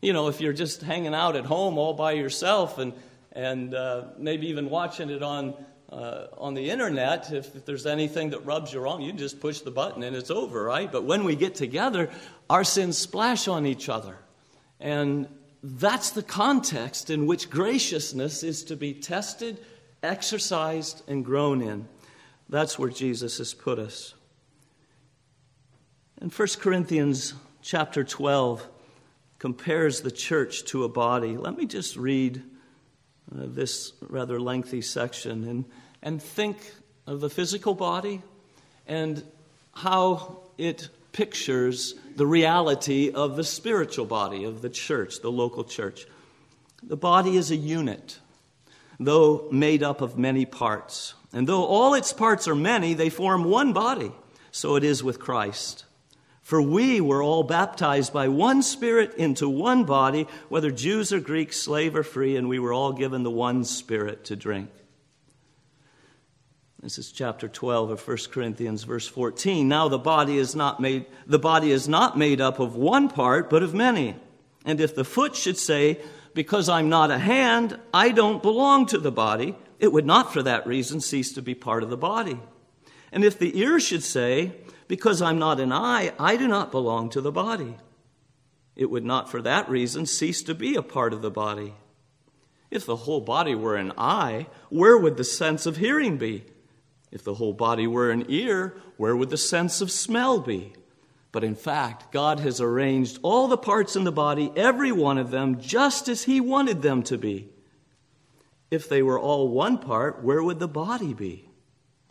You 0.02 0.14
know, 0.14 0.28
if 0.28 0.40
you're 0.40 0.54
just 0.54 0.84
hanging 0.84 1.16
out 1.16 1.36
at 1.36 1.46
home 1.46 1.80
all 1.80 1.94
by 1.94 2.12
yourself 2.12 2.78
and, 2.78 2.94
and 3.32 3.74
uh, 3.74 4.06
maybe 4.20 4.48
even 4.50 4.70
watching 4.70 5.10
it 5.10 5.24
on, 5.24 5.56
uh, 5.92 6.28
on 6.38 6.54
the 6.54 6.70
internet, 6.70 7.32
if, 7.34 7.56
if 7.56 7.66
there's 7.66 7.88
anything 7.88 8.30
that 8.30 8.46
rubs 8.46 8.72
you 8.72 8.80
wrong, 8.80 9.02
you 9.02 9.12
just 9.12 9.40
push 9.40 9.62
the 9.62 9.72
button 9.72 10.04
and 10.04 10.16
it's 10.16 10.30
over, 10.30 10.64
right? 10.64 10.92
But 10.92 11.06
when 11.06 11.24
we 11.24 11.36
get 11.36 11.56
together, 11.56 12.12
our 12.52 12.64
sins 12.64 13.00
splash 13.00 13.48
on 13.48 13.66
each 13.66 13.90
other. 13.90 14.16
And 14.80 15.28
that's 15.64 16.12
the 16.12 16.24
context 16.24 17.10
in 17.10 17.26
which 17.26 17.50
graciousness 17.50 18.44
is 18.44 18.64
to 18.66 18.76
be 18.76 18.94
tested, 18.94 19.60
exercised, 20.04 21.02
and 21.08 21.26
grown 21.26 21.62
in. 21.62 21.88
That's 22.50 22.78
where 22.78 22.90
Jesus 22.90 23.40
has 23.40 23.54
put 23.54 23.80
us. 23.80 24.14
In 26.22 26.30
1 26.30 26.48
Corinthians 26.60 27.34
chapter 27.62 28.04
12 28.04 28.68
compares 29.40 30.02
the 30.02 30.12
church 30.12 30.64
to 30.66 30.84
a 30.84 30.90
body. 30.90 31.36
Let 31.38 31.58
me 31.58 31.66
just 31.66 31.98
read 31.98 32.38
uh, 32.38 33.46
this 33.48 33.94
rather 34.02 34.40
lengthy 34.40 34.82
section 34.82 35.48
and, 35.48 35.66
and 36.02 36.22
think 36.22 36.58
of 37.08 37.22
the 37.22 37.30
physical 37.30 37.74
body 37.74 38.22
and 38.88 39.24
how 39.74 40.40
it 40.58 40.90
pictures 41.16 41.96
the 42.18 42.28
reality 42.28 43.10
of 43.10 43.38
the 43.38 43.44
spiritual 43.44 44.06
body 44.06 44.44
of 44.44 44.62
the 44.62 44.70
church, 44.70 45.22
the 45.22 45.32
local 45.32 45.64
church. 45.64 46.06
The 46.84 46.98
body 46.98 47.38
is 47.38 47.52
a 47.52 47.56
unit, 47.56 48.20
though 49.00 49.48
made 49.50 49.82
up 49.82 50.02
of 50.02 50.18
many 50.18 50.46
parts. 50.46 51.14
And 51.32 51.48
though 51.48 51.64
all 51.64 51.94
its 51.94 52.12
parts 52.12 52.50
are 52.50 52.56
many, 52.56 52.94
they 52.94 53.10
form 53.10 53.46
one 53.46 53.72
body. 53.72 54.12
So 54.52 54.76
it 54.76 54.84
is 54.84 55.06
with 55.06 55.22
Christ. 55.22 55.86
For 56.42 56.62
we 56.62 57.00
were 57.00 57.24
all 57.24 57.44
baptized 57.44 58.12
by 58.12 58.28
one 58.28 58.62
Spirit 58.62 59.16
into 59.16 59.48
one 59.48 59.86
body, 59.86 60.28
whether 60.50 60.70
Jews 60.70 61.14
or 61.14 61.22
Greeks, 61.22 61.56
slave 61.56 61.96
or 61.96 62.04
free, 62.04 62.36
and 62.36 62.50
we 62.50 62.60
were 62.60 62.74
all 62.74 62.92
given 62.92 63.24
the 63.24 63.32
one 63.32 63.64
Spirit 63.64 64.26
to 64.26 64.36
drink. 64.36 64.70
This 66.86 67.00
is 67.00 67.12
chapter 67.12 67.48
12 67.48 67.90
of 67.90 68.08
1 68.08 68.18
Corinthians 68.30 68.84
verse 68.84 69.08
14. 69.08 69.68
Now 69.68 69.88
the 69.88 69.98
body 69.98 70.38
is 70.38 70.56
not 70.56 70.80
made 70.80 71.08
the 71.26 71.40
body 71.40 71.72
is 71.72 71.88
not 71.88 72.16
made 72.16 72.40
up 72.40 72.60
of 72.60 72.76
one 72.76 73.10
part 73.10 73.50
but 73.50 73.64
of 73.64 73.74
many. 73.74 74.16
And 74.66 74.80
if 74.80 74.94
the 74.94 75.04
foot 75.04 75.36
should 75.36 75.58
say, 75.58 76.00
because 76.36 76.70
I'm 76.70 76.88
not 76.88 77.10
a 77.10 77.18
hand, 77.18 77.80
I 77.92 78.12
don't 78.12 78.40
belong 78.40 78.86
to 78.86 79.00
the 79.00 79.12
body, 79.12 79.56
it 79.80 79.94
would 79.94 80.06
not 80.06 80.32
for 80.32 80.44
that 80.44 80.68
reason 80.68 81.02
cease 81.02 81.34
to 81.34 81.42
be 81.42 81.56
part 81.56 81.82
of 81.82 81.90
the 81.90 81.98
body. 81.98 82.40
And 83.12 83.24
if 83.24 83.40
the 83.40 83.58
ear 83.60 83.80
should 83.80 84.04
say, 84.04 84.52
because 84.88 85.24
I'm 85.24 85.40
not 85.40 85.60
an 85.60 85.72
eye, 85.72 86.14
I 86.20 86.38
do 86.38 86.48
not 86.48 86.70
belong 86.70 87.10
to 87.10 87.22
the 87.22 87.32
body, 87.32 87.78
it 88.76 88.92
would 88.92 89.04
not 89.04 89.32
for 89.32 89.42
that 89.42 89.68
reason 89.68 90.06
cease 90.06 90.44
to 90.44 90.54
be 90.54 90.76
a 90.76 90.84
part 90.84 91.14
of 91.14 91.24
the 91.24 91.32
body. 91.32 91.74
If 92.70 92.86
the 92.86 92.96
whole 92.96 93.22
body 93.22 93.56
were 93.56 93.76
an 93.76 93.92
eye, 93.98 94.46
where 94.70 94.96
would 94.96 95.18
the 95.18 95.24
sense 95.24 95.66
of 95.66 95.78
hearing 95.78 96.18
be? 96.18 96.46
If 97.16 97.24
the 97.24 97.36
whole 97.36 97.54
body 97.54 97.88
were 97.88 98.12
an 98.12 98.26
ear, 98.28 98.76
where 98.98 99.16
would 99.16 99.30
the 99.30 99.38
sense 99.38 99.80
of 99.80 99.90
smell 99.90 100.42
be? 100.42 100.74
But 101.32 101.46
in 101.46 101.56
fact, 101.56 102.12
God 102.12 102.42
has 102.42 102.60
arranged 102.60 103.20
all 103.24 103.48
the 103.48 103.58
parts 103.58 103.96
in 103.96 104.04
the 104.04 104.12
body, 104.12 104.52
every 104.58 104.92
one 104.92 105.18
of 105.18 105.32
them, 105.32 105.62
just 105.62 106.10
as 106.10 106.24
He 106.24 106.42
wanted 106.42 106.82
them 106.82 107.04
to 107.04 107.18
be. 107.18 107.48
If 108.70 108.90
they 108.90 109.02
were 109.02 109.18
all 109.18 109.48
one 109.48 109.78
part, 109.78 110.26
where 110.26 110.44
would 110.44 110.60
the 110.60 110.68
body 110.68 111.14
be? 111.14 111.48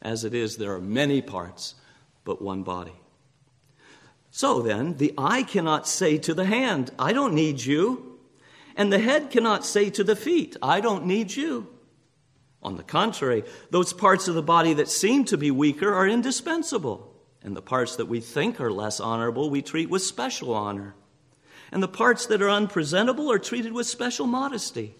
As 0.00 0.24
it 0.24 0.32
is, 0.32 0.56
there 0.56 0.72
are 0.72 0.80
many 0.80 1.20
parts, 1.20 1.74
but 2.24 2.40
one 2.40 2.62
body. 2.62 2.96
So 4.30 4.62
then, 4.62 4.96
the 4.96 5.12
eye 5.18 5.42
cannot 5.42 5.86
say 5.86 6.16
to 6.16 6.32
the 6.32 6.46
hand, 6.46 6.92
I 6.98 7.12
don't 7.12 7.34
need 7.34 7.62
you. 7.62 8.20
And 8.74 8.90
the 8.90 9.00
head 9.00 9.30
cannot 9.30 9.66
say 9.66 9.90
to 9.90 10.02
the 10.02 10.16
feet, 10.16 10.56
I 10.62 10.80
don't 10.80 11.04
need 11.04 11.36
you. 11.36 11.73
On 12.64 12.76
the 12.76 12.82
contrary, 12.82 13.44
those 13.70 13.92
parts 13.92 14.26
of 14.26 14.34
the 14.34 14.42
body 14.42 14.72
that 14.74 14.88
seem 14.88 15.26
to 15.26 15.36
be 15.36 15.50
weaker 15.50 15.92
are 15.92 16.08
indispensable, 16.08 17.14
and 17.42 17.54
the 17.54 17.60
parts 17.60 17.96
that 17.96 18.06
we 18.06 18.20
think 18.20 18.58
are 18.58 18.72
less 18.72 19.00
honorable 19.00 19.50
we 19.50 19.60
treat 19.60 19.90
with 19.90 20.02
special 20.02 20.54
honor. 20.54 20.94
And 21.70 21.82
the 21.82 21.88
parts 21.88 22.24
that 22.26 22.40
are 22.40 22.48
unpresentable 22.48 23.30
are 23.30 23.38
treated 23.38 23.72
with 23.72 23.86
special 23.86 24.26
modesty, 24.26 24.94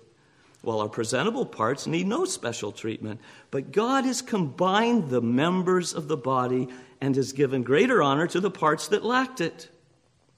while 0.61 0.81
our 0.81 0.91
presentable 0.91 1.47
parts 1.47 1.87
need 1.87 2.07
no 2.07 2.27
special 2.27 2.71
treatment. 2.71 3.21
But 3.51 3.73
God 3.73 4.05
has 4.05 4.21
combined 4.21 5.09
the 5.09 5.23
members 5.23 5.95
of 5.95 6.09
the 6.09 6.17
body 6.19 6.69
and 7.01 7.17
has 7.17 7.33
given 7.33 7.63
greater 7.63 8.03
honor 8.03 8.27
to 8.27 8.41
the 8.41 8.51
parts 8.51 8.89
that 8.89 9.05
lacked 9.05 9.41
it, 9.41 9.71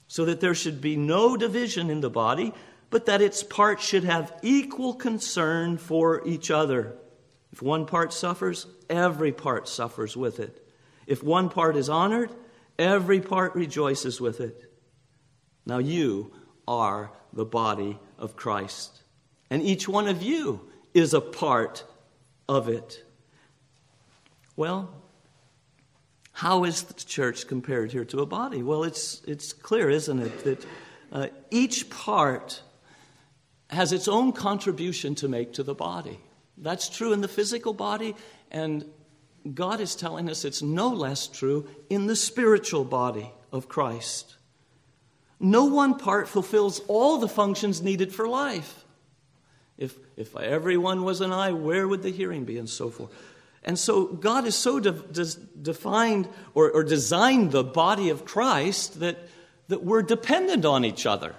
so 0.07 0.25
that 0.27 0.41
there 0.41 0.55
should 0.55 0.81
be 0.81 0.95
no 0.95 1.37
division 1.37 1.91
in 1.91 2.03
the 2.03 2.11
body, 2.11 2.55
but 2.89 3.07
that 3.07 3.21
its 3.21 3.43
parts 3.43 3.85
should 3.85 4.05
have 4.05 4.33
equal 4.43 4.95
concern 4.95 5.77
for 5.77 6.25
each 6.25 6.53
other. 6.53 6.97
If 7.57 7.63
one 7.63 7.87
part 7.87 8.13
suffers, 8.13 8.67
every 8.91 9.33
part 9.33 9.67
suffers 9.67 10.15
with 10.15 10.41
it. 10.41 10.63
If 11.07 11.23
one 11.23 11.49
part 11.49 11.75
is 11.75 11.89
honored, 11.89 12.31
every 12.79 13.23
part 13.23 13.55
rejoices 13.55 14.21
with 14.21 14.43
it. 14.43 14.71
Now 15.65 15.79
you 15.79 16.35
are 16.69 17.11
the 17.33 17.47
body 17.47 17.99
of 18.19 18.37
Christ, 18.37 19.01
and 19.49 19.63
each 19.63 19.89
one 19.89 20.07
of 20.07 20.23
you 20.23 20.69
is 20.93 21.15
a 21.15 21.21
part 21.23 21.85
of 22.47 22.69
it. 22.69 23.03
Well, 24.55 24.91
how 26.33 26.65
is 26.65 26.83
the 26.83 26.93
church 26.93 27.49
compared 27.49 27.91
here 27.91 28.05
to 28.05 28.19
a 28.19 28.27
body? 28.27 28.63
Well, 28.63 28.85
it's, 28.85 29.23
it's 29.27 29.55
clear, 29.55 29.89
isn't 29.89 30.19
it, 30.19 30.45
that 30.45 30.67
uh, 31.11 31.29
each 31.51 31.89
part 31.89 32.61
has 33.71 33.95
its 33.95 34.09
own 34.09 34.33
contribution 34.33 35.15
to 35.15 35.27
make 35.27 35.55
to 35.55 35.63
the 35.63 35.75
body. 35.75 36.21
That's 36.59 36.89
true 36.89 37.13
in 37.13 37.21
the 37.21 37.29
physical 37.29 37.73
body, 37.73 38.17
and 38.51 38.85
God 39.55 39.81
is 39.81 39.95
telling 39.95 40.29
us 40.29 40.45
it's 40.45 40.63
no 40.63 40.89
less 40.89 41.27
true 41.27 41.69
in 41.91 42.07
the 42.07 42.17
spiritual 42.17 42.85
body 42.85 43.31
of 43.53 43.69
Christ. 43.69 44.37
No 45.39 45.67
one 45.67 45.99
part 45.99 46.29
fulfills 46.29 46.81
all 46.89 47.19
the 47.19 47.29
functions 47.29 47.83
needed 47.83 48.13
for 48.13 48.27
life. 48.27 48.85
If, 49.77 49.99
if 50.17 50.35
everyone 50.35 51.05
was 51.05 51.21
an 51.21 51.33
eye, 51.33 51.53
where 51.53 51.87
would 51.87 52.03
the 52.03 52.11
hearing 52.11 52.45
be, 52.45 52.57
and 52.57 52.69
so 52.69 52.89
forth? 52.89 53.11
And 53.63 53.79
so 53.79 54.07
God 54.07 54.45
has 54.45 54.55
so 54.55 54.81
de- 54.81 54.93
de- 54.93 55.41
defined 55.61 56.29
or, 56.55 56.71
or 56.71 56.85
designed 56.85 57.53
the 57.53 57.65
body 57.65 58.09
of 58.09 58.25
Christ 58.25 59.01
that, 59.01 59.19
that 59.69 59.83
we're 59.83 60.03
dependent 60.03 60.65
on 60.65 60.85
each 60.85 61.05
other. 61.05 61.35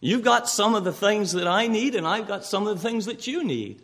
You've 0.00 0.22
got 0.22 0.48
some 0.48 0.74
of 0.74 0.84
the 0.84 0.92
things 0.92 1.32
that 1.32 1.46
I 1.46 1.66
need, 1.66 1.94
and 1.94 2.06
I've 2.06 2.26
got 2.26 2.44
some 2.44 2.66
of 2.66 2.80
the 2.80 2.88
things 2.88 3.06
that 3.06 3.26
you 3.26 3.44
need. 3.44 3.82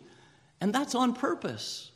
And 0.61 0.73
that's 0.73 0.95
on 0.95 1.13
purpose 1.13 1.91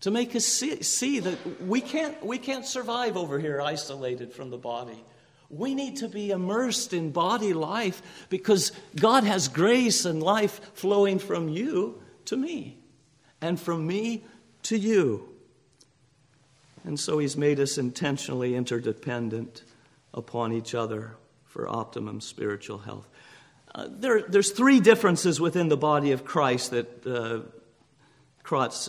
to 0.00 0.10
make 0.10 0.36
us 0.36 0.44
see, 0.44 0.82
see, 0.82 1.18
that 1.20 1.62
we 1.62 1.80
can't, 1.80 2.24
we 2.24 2.38
can't 2.38 2.64
survive 2.64 3.16
over 3.16 3.38
here 3.38 3.60
isolated 3.60 4.32
from 4.32 4.50
the 4.50 4.58
body. 4.58 5.04
We 5.50 5.74
need 5.74 5.96
to 5.96 6.08
be 6.08 6.30
immersed 6.30 6.92
in 6.92 7.10
body 7.10 7.52
life 7.52 8.26
because 8.28 8.70
God 8.94 9.24
has 9.24 9.48
grace 9.48 10.04
and 10.04 10.22
life 10.22 10.60
flowing 10.74 11.18
from 11.18 11.48
you 11.48 12.00
to 12.26 12.36
me 12.36 12.78
and 13.40 13.58
from 13.58 13.86
me 13.86 14.24
to 14.64 14.76
you. 14.76 15.28
And 16.84 17.00
so 17.00 17.18
He's 17.18 17.36
made 17.36 17.58
us 17.58 17.78
intentionally 17.78 18.54
interdependent 18.54 19.62
upon 20.14 20.52
each 20.52 20.74
other 20.74 21.16
for 21.44 21.68
optimum 21.68 22.20
spiritual 22.20 22.78
health. 22.78 23.08
Uh, 23.74 23.86
there, 23.90 24.22
there's 24.22 24.50
three 24.50 24.80
differences 24.80 25.40
within 25.40 25.68
the 25.68 25.76
body 25.76 26.12
of 26.12 26.24
Christ 26.24 26.70
that 26.70 27.06
uh, 27.06 27.40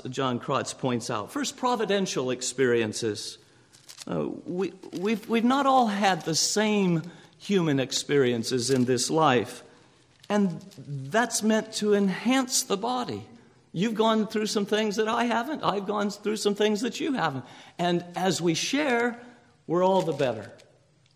John 0.10 0.40
Crotts 0.40 0.74
points 0.74 1.10
out. 1.10 1.32
First, 1.32 1.58
providential 1.58 2.32
experiences. 2.32 3.38
Uh, 4.08 4.28
we, 4.46 4.74
we've, 4.98 5.28
we've 5.28 5.44
not 5.44 5.66
all 5.66 5.88
had 5.88 6.24
the 6.24 6.36
same 6.36 7.04
human 7.38 7.80
experiences 7.80 8.70
in 8.70 8.86
this 8.86 9.10
life. 9.10 9.64
And 10.30 10.62
that's 10.78 11.42
meant 11.42 11.74
to 11.74 11.94
enhance 11.96 12.64
the 12.64 12.78
body. 12.78 13.26
You've 13.72 13.96
gone 13.96 14.28
through 14.28 14.48
some 14.48 14.66
things 14.66 14.96
that 14.96 15.08
I 15.08 15.26
haven't. 15.26 15.64
I've 15.64 15.86
gone 15.86 16.10
through 16.10 16.38
some 16.38 16.56
things 16.56 16.82
that 16.82 17.00
you 17.00 17.14
haven't. 17.14 17.46
And 17.78 18.04
as 18.16 18.42
we 18.42 18.54
share, 18.54 19.20
we're 19.68 19.84
all 19.84 20.02
the 20.02 20.14
better 20.14 20.52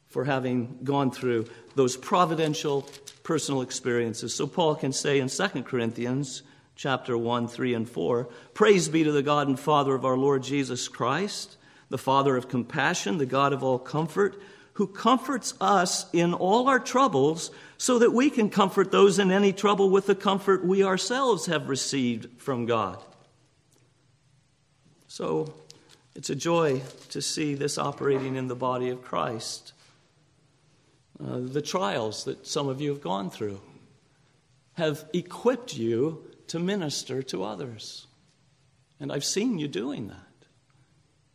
for 0.10 0.24
having 0.24 0.79
gone 0.84 1.12
through 1.12 1.46
those 1.75 1.98
providential 1.98 2.88
personal 3.24 3.62
experiences. 3.62 4.36
So 4.36 4.46
Paul 4.46 4.75
can 4.75 4.92
say 4.92 5.20
in 5.20 5.30
2 5.30 5.48
Corinthians 5.63 6.44
chapter 6.75 7.18
1, 7.18 7.48
3 7.48 7.74
and 7.74 7.89
4, 7.89 8.27
praise 8.53 8.89
be 8.89 9.03
to 9.03 9.12
the 9.12 9.24
God 9.24 9.48
and 9.48 9.60
Father 9.60 9.96
of 9.96 10.06
our 10.06 10.18
Lord 10.18 10.44
Jesus 10.44 10.88
Christ, 10.88 11.58
the 11.89 11.98
Father 11.98 12.36
of 12.36 12.50
compassion, 12.50 13.18
the 13.18 13.25
God 13.25 13.53
of 13.53 13.63
all 13.63 13.80
comfort, 13.80 14.42
who 14.74 14.88
comforts 14.88 15.53
us 15.62 16.08
in 16.13 16.34
all 16.34 16.68
our 16.68 16.80
troubles 16.80 17.51
so 17.77 18.00
that 18.00 18.12
we 18.12 18.30
can 18.30 18.50
comfort 18.50 18.92
those 18.92 19.20
in 19.20 19.32
any 19.32 19.53
trouble 19.53 19.89
with 19.89 20.08
the 20.08 20.15
comfort 20.15 20.65
we 20.65 20.84
ourselves 20.84 21.46
have 21.46 21.70
received 21.70 22.42
from 22.42 22.65
God. 22.65 23.01
So 25.08 25.53
it's 26.15 26.32
a 26.32 26.36
joy 26.36 26.82
to 27.10 27.22
see 27.22 27.53
this 27.53 27.77
operating 27.77 28.36
in 28.36 28.48
the 28.48 28.56
body 28.56 28.89
of 28.89 29.03
Christ. 29.03 29.74
Uh, 31.20 31.39
the 31.39 31.62
trials 31.62 32.24
that 32.25 32.46
some 32.48 32.67
of 32.67 32.82
you 32.82 32.89
have 32.89 33.01
gone 33.01 33.29
through 33.29 33.62
have 34.74 35.05
equipped 35.13 35.75
you 35.77 36.24
to 36.48 36.60
minister 36.60 37.22
to 37.22 37.43
others. 37.43 38.08
And 39.00 39.12
I've 39.12 39.25
seen 39.25 39.60
you 39.60 39.67
doing 39.67 40.08
that. 40.08 40.17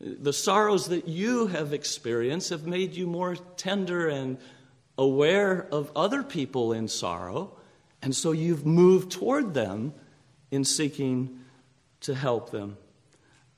The 0.01 0.33
sorrows 0.33 0.89
that 0.89 1.09
you 1.09 1.49
have 1.49 1.73
experienced 1.73 2.51
have 2.51 2.67
made 2.67 2.95
you 2.95 3.07
more 3.07 3.37
tender 3.57 4.09
and 4.09 4.39
aware 4.97 5.67
of 5.73 5.91
other 5.97 6.23
people 6.23 6.73
in 6.73 6.89
sorrow, 6.89 7.57
and 8.01 8.15
so 8.15 8.33
you've 8.33 8.65
moved 8.65 9.11
toward 9.11 9.55
them 9.55 9.93
in 10.51 10.65
seeking 10.65 11.41
to 12.01 12.15
help 12.15 12.51
them. 12.51 12.77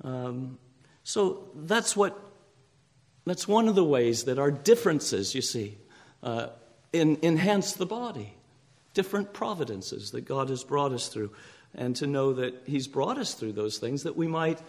Um, 0.02 0.58
so 1.02 1.50
that's 1.54 1.94
what 1.94 2.18
that's 3.26 3.46
one 3.46 3.68
of 3.68 3.74
the 3.74 3.84
ways 3.84 4.24
that 4.24 4.38
our 4.38 4.50
differences, 4.50 5.34
you 5.34 5.42
see, 5.42 5.76
uh, 6.22 6.48
in, 6.92 7.18
enhance 7.22 7.72
the 7.72 7.86
body. 7.86 8.34
Different 8.94 9.32
providences 9.32 10.10
that 10.10 10.22
God 10.22 10.48
has 10.48 10.64
brought 10.64 10.92
us 10.92 11.08
through, 11.08 11.30
and 11.74 11.94
to 11.96 12.06
know 12.06 12.32
that 12.34 12.62
He's 12.66 12.88
brought 12.88 13.18
us 13.18 13.34
through 13.34 13.52
those 13.52 13.78
things 13.78 14.02
that 14.02 14.16
we 14.16 14.26
might 14.26 14.60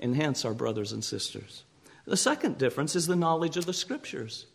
enhance 0.00 0.44
our 0.44 0.54
brothers 0.54 0.92
and 0.92 1.04
sisters. 1.04 1.64
The 2.06 2.16
second 2.16 2.56
difference 2.56 2.96
is 2.96 3.06
the 3.06 3.16
knowledge 3.16 3.56
of 3.56 3.66
the 3.66 3.74
Scriptures. 3.74 4.46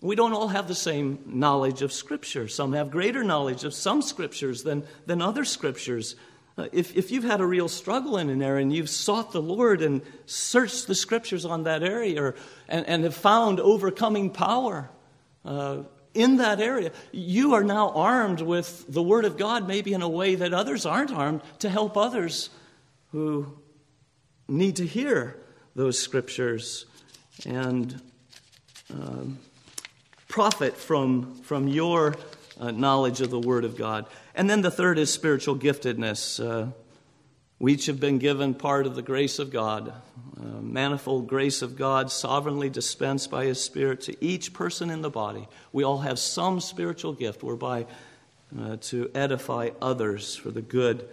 We 0.00 0.16
don't 0.16 0.32
all 0.32 0.48
have 0.48 0.68
the 0.68 0.74
same 0.74 1.18
knowledge 1.26 1.82
of 1.82 1.92
Scripture. 1.92 2.48
Some 2.48 2.72
have 2.72 2.90
greater 2.90 3.22
knowledge 3.22 3.64
of 3.64 3.74
some 3.74 4.00
Scriptures 4.00 4.62
than, 4.62 4.84
than 5.04 5.20
other 5.20 5.44
Scriptures. 5.44 6.16
Uh, 6.56 6.68
if, 6.72 6.96
if 6.96 7.10
you've 7.10 7.24
had 7.24 7.42
a 7.42 7.46
real 7.46 7.68
struggle 7.68 8.16
in 8.16 8.30
an 8.30 8.42
area 8.42 8.62
and 8.62 8.72
you've 8.72 8.88
sought 8.88 9.32
the 9.32 9.42
Lord 9.42 9.82
and 9.82 10.00
searched 10.24 10.86
the 10.86 10.94
Scriptures 10.94 11.44
on 11.44 11.64
that 11.64 11.82
area 11.82 12.22
or, 12.22 12.34
and, 12.68 12.86
and 12.86 13.04
have 13.04 13.14
found 13.14 13.60
overcoming 13.60 14.30
power 14.30 14.88
uh, 15.44 15.78
in 16.14 16.36
that 16.38 16.60
area, 16.60 16.92
you 17.12 17.54
are 17.54 17.62
now 17.62 17.90
armed 17.90 18.40
with 18.40 18.84
the 18.88 19.02
Word 19.02 19.24
of 19.24 19.36
God, 19.36 19.68
maybe 19.68 19.92
in 19.92 20.02
a 20.02 20.08
way 20.08 20.34
that 20.34 20.52
others 20.52 20.84
aren't 20.84 21.12
armed, 21.12 21.42
to 21.60 21.68
help 21.68 21.96
others 21.96 22.50
who 23.12 23.58
need 24.48 24.76
to 24.76 24.86
hear 24.86 25.36
those 25.74 25.98
Scriptures. 25.98 26.86
And 27.46 28.00
um, 28.92 29.38
profit 30.28 30.76
from, 30.76 31.34
from 31.42 31.68
your 31.68 32.16
uh, 32.58 32.70
knowledge 32.70 33.20
of 33.20 33.30
the 33.30 33.38
Word 33.38 33.64
of 33.64 33.76
God. 33.76 34.06
And 34.34 34.50
then 34.50 34.62
the 34.62 34.70
third 34.70 34.98
is 34.98 35.12
spiritual 35.12 35.56
giftedness. 35.56 36.72
We 37.60 37.74
each 37.74 37.86
have 37.86 38.00
been 38.00 38.18
given 38.18 38.54
part 38.54 38.86
of 38.86 38.96
the 38.96 39.02
grace 39.02 39.38
of 39.38 39.50
God, 39.50 39.92
manifold 40.62 41.28
grace 41.28 41.60
of 41.60 41.76
God, 41.76 42.10
sovereignly 42.10 42.70
dispensed 42.70 43.30
by 43.30 43.44
His 43.44 43.62
Spirit 43.62 44.00
to 44.02 44.24
each 44.24 44.54
person 44.54 44.88
in 44.88 45.02
the 45.02 45.10
body. 45.10 45.46
We 45.70 45.84
all 45.84 45.98
have 45.98 46.18
some 46.18 46.60
spiritual 46.60 47.12
gift 47.12 47.42
whereby 47.42 47.86
uh, 48.58 48.78
to 48.80 49.10
edify 49.14 49.70
others 49.82 50.36
for 50.36 50.50
the 50.50 50.62
good 50.62 51.06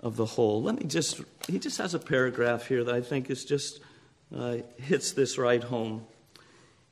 of 0.00 0.16
the 0.16 0.26
whole. 0.26 0.62
Let 0.64 0.80
me 0.80 0.84
just, 0.84 1.20
he 1.46 1.60
just 1.60 1.78
has 1.78 1.94
a 1.94 2.00
paragraph 2.00 2.66
here 2.66 2.82
that 2.82 2.94
I 2.94 3.00
think 3.00 3.30
is 3.30 3.44
just 3.44 3.80
uh, 4.36 4.58
hits 4.78 5.12
this 5.12 5.38
right 5.38 5.62
home. 5.62 6.04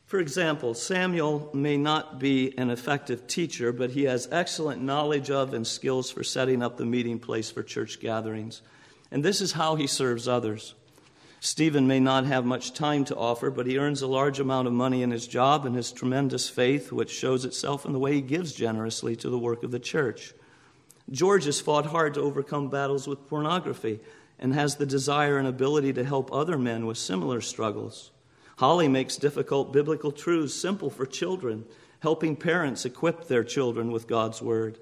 For 0.06 0.20
example, 0.20 0.74
Samuel 0.74 1.50
may 1.52 1.76
not 1.76 2.20
be 2.20 2.56
an 2.56 2.70
effective 2.70 3.26
teacher, 3.26 3.72
but 3.72 3.90
he 3.90 4.04
has 4.04 4.28
excellent 4.30 4.80
knowledge 4.80 5.30
of 5.30 5.54
and 5.54 5.66
skills 5.66 6.08
for 6.10 6.22
setting 6.22 6.62
up 6.62 6.76
the 6.76 6.86
meeting 6.86 7.18
place 7.18 7.50
for 7.50 7.64
church 7.64 7.98
gatherings. 7.98 8.62
And 9.12 9.22
this 9.22 9.42
is 9.42 9.52
how 9.52 9.76
he 9.76 9.86
serves 9.86 10.26
others. 10.26 10.74
Stephen 11.38 11.86
may 11.86 12.00
not 12.00 12.24
have 12.24 12.46
much 12.46 12.72
time 12.72 13.04
to 13.04 13.16
offer, 13.16 13.50
but 13.50 13.66
he 13.66 13.76
earns 13.76 14.00
a 14.00 14.06
large 14.06 14.40
amount 14.40 14.66
of 14.66 14.72
money 14.72 15.02
in 15.02 15.10
his 15.10 15.26
job 15.26 15.66
and 15.66 15.76
his 15.76 15.92
tremendous 15.92 16.48
faith, 16.48 16.90
which 16.90 17.10
shows 17.10 17.44
itself 17.44 17.84
in 17.84 17.92
the 17.92 17.98
way 17.98 18.14
he 18.14 18.20
gives 18.22 18.54
generously 18.54 19.14
to 19.16 19.28
the 19.28 19.38
work 19.38 19.62
of 19.62 19.70
the 19.70 19.78
church. 19.78 20.32
George 21.10 21.44
has 21.44 21.60
fought 21.60 21.86
hard 21.86 22.14
to 22.14 22.22
overcome 22.22 22.70
battles 22.70 23.06
with 23.06 23.28
pornography 23.28 24.00
and 24.38 24.54
has 24.54 24.76
the 24.76 24.86
desire 24.86 25.36
and 25.36 25.46
ability 25.46 25.92
to 25.92 26.04
help 26.04 26.32
other 26.32 26.56
men 26.56 26.86
with 26.86 26.96
similar 26.96 27.42
struggles. 27.42 28.12
Holly 28.56 28.88
makes 28.88 29.16
difficult 29.16 29.72
biblical 29.72 30.12
truths 30.12 30.54
simple 30.54 30.88
for 30.88 31.04
children, 31.04 31.66
helping 32.00 32.34
parents 32.34 32.86
equip 32.86 33.26
their 33.26 33.44
children 33.44 33.92
with 33.92 34.08
God's 34.08 34.40
Word. 34.40 34.78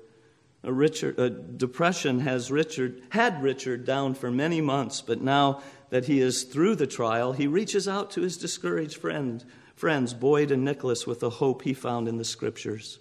A 0.62 0.72
Richard, 0.72 1.56
depression 1.56 2.20
has 2.20 2.50
Richard, 2.50 3.02
had 3.10 3.42
Richard 3.42 3.86
down 3.86 4.14
for 4.14 4.30
many 4.30 4.60
months, 4.60 5.00
but 5.00 5.22
now 5.22 5.62
that 5.88 6.04
he 6.04 6.20
is 6.20 6.44
through 6.44 6.76
the 6.76 6.86
trial, 6.86 7.32
he 7.32 7.46
reaches 7.46 7.88
out 7.88 8.10
to 8.12 8.20
his 8.20 8.36
discouraged 8.36 8.98
friend, 8.98 9.44
friends, 9.74 10.12
Boyd 10.12 10.50
and 10.50 10.64
Nicholas, 10.64 11.06
with 11.06 11.20
the 11.20 11.30
hope 11.30 11.62
he 11.62 11.72
found 11.72 12.08
in 12.08 12.18
the 12.18 12.24
Scriptures. 12.24 12.98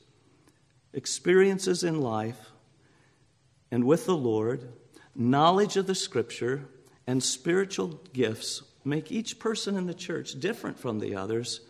Experiences 0.93 1.83
in 1.83 2.01
life 2.01 2.51
and 3.71 3.83
with 3.83 4.05
the 4.05 4.15
Lord, 4.15 4.71
knowledge 5.13 5.77
of 5.77 5.85
the 5.85 5.95
Scripture, 5.95 6.65
and 7.05 7.21
spiritual 7.21 8.01
gifts 8.13 8.63
make 8.85 9.11
each 9.11 9.37
person 9.37 9.75
in 9.75 9.85
the 9.85 9.93
church 9.93 10.39
different 10.39 10.79
from 10.79 10.99
the 10.99 11.15
others. 11.15 11.61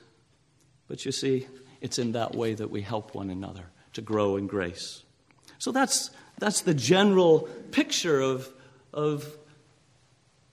But 0.87 1.05
you 1.05 1.11
see, 1.11 1.47
it's 1.81 1.99
in 1.99 2.11
that 2.13 2.35
way 2.35 2.53
that 2.53 2.69
we 2.69 2.81
help 2.81 3.15
one 3.15 3.29
another 3.29 3.65
to 3.93 4.01
grow 4.01 4.37
in 4.37 4.47
grace. 4.47 5.03
So 5.59 5.71
that's, 5.71 6.09
that's 6.39 6.61
the 6.61 6.73
general 6.73 7.41
picture 7.71 8.21
of, 8.21 8.49
of 8.93 9.37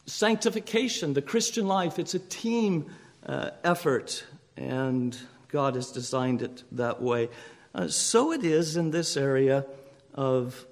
sanctification, 0.05 1.15
the 1.15 1.23
Christian 1.23 1.67
life. 1.67 1.99
It's 1.99 2.15
a 2.15 2.19
team 2.19 2.91
uh, 3.25 3.51
effort, 3.65 4.25
and 4.57 5.17
God 5.49 5.77
has 5.77 5.93
designed 5.93 6.43
it 6.43 6.65
that 6.73 7.01
way. 7.01 7.29
Uh, 7.75 7.89
so 7.89 8.33
it 8.33 8.45
is 8.45 8.77
in 8.77 8.91
this 8.91 9.17
area 9.17 9.65
of, 10.13 10.67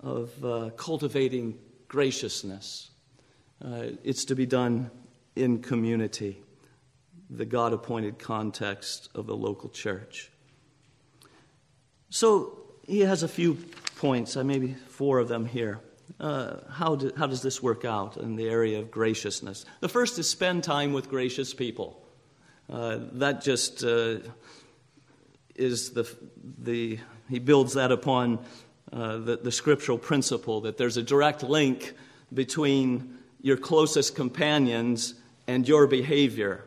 of 0.00 0.44
uh, 0.44 0.70
cultivating 0.76 1.58
graciousness. 1.88 2.90
Uh, 3.64 3.84
it's 4.02 4.26
to 4.26 4.34
be 4.34 4.44
done 4.44 4.90
in 5.36 5.62
community, 5.62 6.42
the 7.30 7.46
God 7.46 7.72
appointed 7.72 8.18
context 8.18 9.08
of 9.14 9.26
the 9.26 9.36
local 9.36 9.70
church. 9.70 10.30
So 12.10 12.63
he 12.86 13.00
has 13.00 13.22
a 13.22 13.28
few 13.28 13.58
points, 13.96 14.36
uh, 14.36 14.44
maybe 14.44 14.74
four 14.88 15.18
of 15.18 15.28
them 15.28 15.46
here. 15.46 15.80
Uh, 16.20 16.56
how, 16.70 16.96
do, 16.96 17.12
how 17.16 17.26
does 17.26 17.42
this 17.42 17.62
work 17.62 17.84
out 17.84 18.16
in 18.16 18.36
the 18.36 18.48
area 18.48 18.78
of 18.78 18.90
graciousness? 18.90 19.64
The 19.80 19.88
first 19.88 20.18
is 20.18 20.28
spend 20.28 20.64
time 20.64 20.92
with 20.92 21.08
gracious 21.08 21.54
people. 21.54 22.00
Uh, 22.70 22.98
that 23.12 23.42
just 23.42 23.84
uh, 23.84 24.18
is 25.54 25.90
the, 25.90 26.08
the, 26.58 26.98
he 27.28 27.38
builds 27.38 27.74
that 27.74 27.92
upon 27.92 28.44
uh, 28.92 29.18
the, 29.18 29.36
the 29.36 29.52
scriptural 29.52 29.98
principle 29.98 30.62
that 30.62 30.78
there's 30.78 30.96
a 30.96 31.02
direct 31.02 31.42
link 31.42 31.94
between 32.32 33.18
your 33.40 33.56
closest 33.56 34.14
companions 34.14 35.14
and 35.46 35.68
your 35.68 35.86
behavior. 35.86 36.64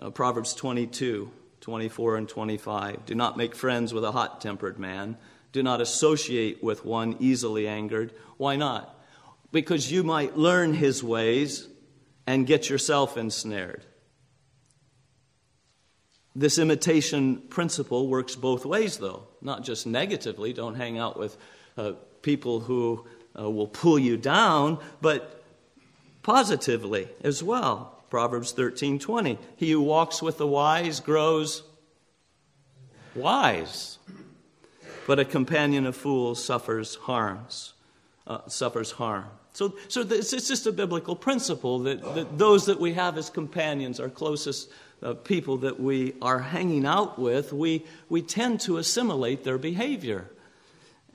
Uh, 0.00 0.10
Proverbs 0.10 0.54
22, 0.54 1.30
24, 1.60 2.16
and 2.16 2.28
25. 2.28 3.06
Do 3.06 3.14
not 3.14 3.36
make 3.36 3.54
friends 3.54 3.94
with 3.94 4.04
a 4.04 4.12
hot 4.12 4.40
tempered 4.40 4.78
man. 4.78 5.16
Do 5.56 5.62
not 5.62 5.80
associate 5.80 6.62
with 6.62 6.84
one 6.84 7.16
easily 7.18 7.66
angered. 7.66 8.12
Why 8.36 8.56
not? 8.56 8.94
Because 9.52 9.90
you 9.90 10.04
might 10.04 10.36
learn 10.36 10.74
his 10.74 11.02
ways 11.02 11.66
and 12.26 12.46
get 12.46 12.68
yourself 12.68 13.16
ensnared. 13.16 13.82
This 16.34 16.58
imitation 16.58 17.38
principle 17.48 18.06
works 18.06 18.36
both 18.36 18.66
ways, 18.66 18.98
though, 18.98 19.28
not 19.40 19.64
just 19.64 19.86
negatively. 19.86 20.52
Don't 20.52 20.74
hang 20.74 20.98
out 20.98 21.18
with 21.18 21.38
uh, 21.78 21.92
people 22.20 22.60
who 22.60 23.06
uh, 23.34 23.50
will 23.50 23.68
pull 23.68 23.98
you 23.98 24.18
down, 24.18 24.78
but 25.00 25.42
positively 26.22 27.08
as 27.24 27.42
well. 27.42 28.04
Proverbs 28.10 28.52
13:20. 28.52 29.38
He 29.56 29.70
who 29.70 29.80
walks 29.80 30.20
with 30.20 30.36
the 30.36 30.46
wise 30.46 31.00
grows 31.00 31.62
wise. 33.14 33.96
But 35.06 35.18
a 35.18 35.24
companion 35.24 35.86
of 35.86 35.96
fools 35.96 36.42
suffers 36.44 36.96
harms, 36.96 37.74
uh, 38.26 38.48
suffers 38.48 38.92
harm. 38.92 39.26
So, 39.52 39.74
so 39.88 40.02
it's, 40.02 40.32
it's 40.32 40.48
just 40.48 40.66
a 40.66 40.72
biblical 40.72 41.16
principle 41.16 41.78
that, 41.80 42.02
that 42.14 42.36
those 42.36 42.66
that 42.66 42.78
we 42.78 42.92
have 42.92 43.16
as 43.16 43.30
companions, 43.30 44.00
our 44.00 44.10
closest 44.10 44.70
uh, 45.02 45.14
people 45.14 45.58
that 45.58 45.80
we 45.80 46.14
are 46.20 46.40
hanging 46.40 46.84
out 46.84 47.18
with, 47.18 47.52
we, 47.52 47.86
we 48.10 48.20
tend 48.20 48.60
to 48.60 48.76
assimilate 48.76 49.44
their 49.44 49.56
behavior. 49.56 50.30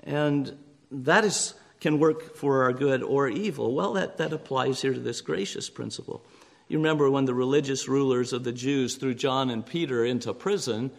And 0.04 0.58
that 0.90 1.24
is, 1.24 1.54
can 1.80 2.00
work 2.00 2.36
for 2.36 2.64
our 2.64 2.74
good 2.74 3.04
or 3.04 3.28
evil. 3.28 3.76
Well, 3.76 3.94
that, 3.94 4.18
that 4.18 4.34
applies 4.34 4.82
here 4.82 4.94
to 4.94 5.00
this 5.00 5.22
gracious 5.22 5.70
principle. 5.70 6.24
You 6.68 6.78
remember 6.78 7.12
when 7.12 7.26
the 7.26 7.34
religious 7.34 7.88
rulers 7.88 8.34
of 8.34 8.44
the 8.44 8.54
Jews 8.54 8.96
threw 8.96 9.14
John 9.14 9.50
and 9.50 9.66
Peter 9.66 10.06
into 10.06 10.34
prison, 10.34 10.92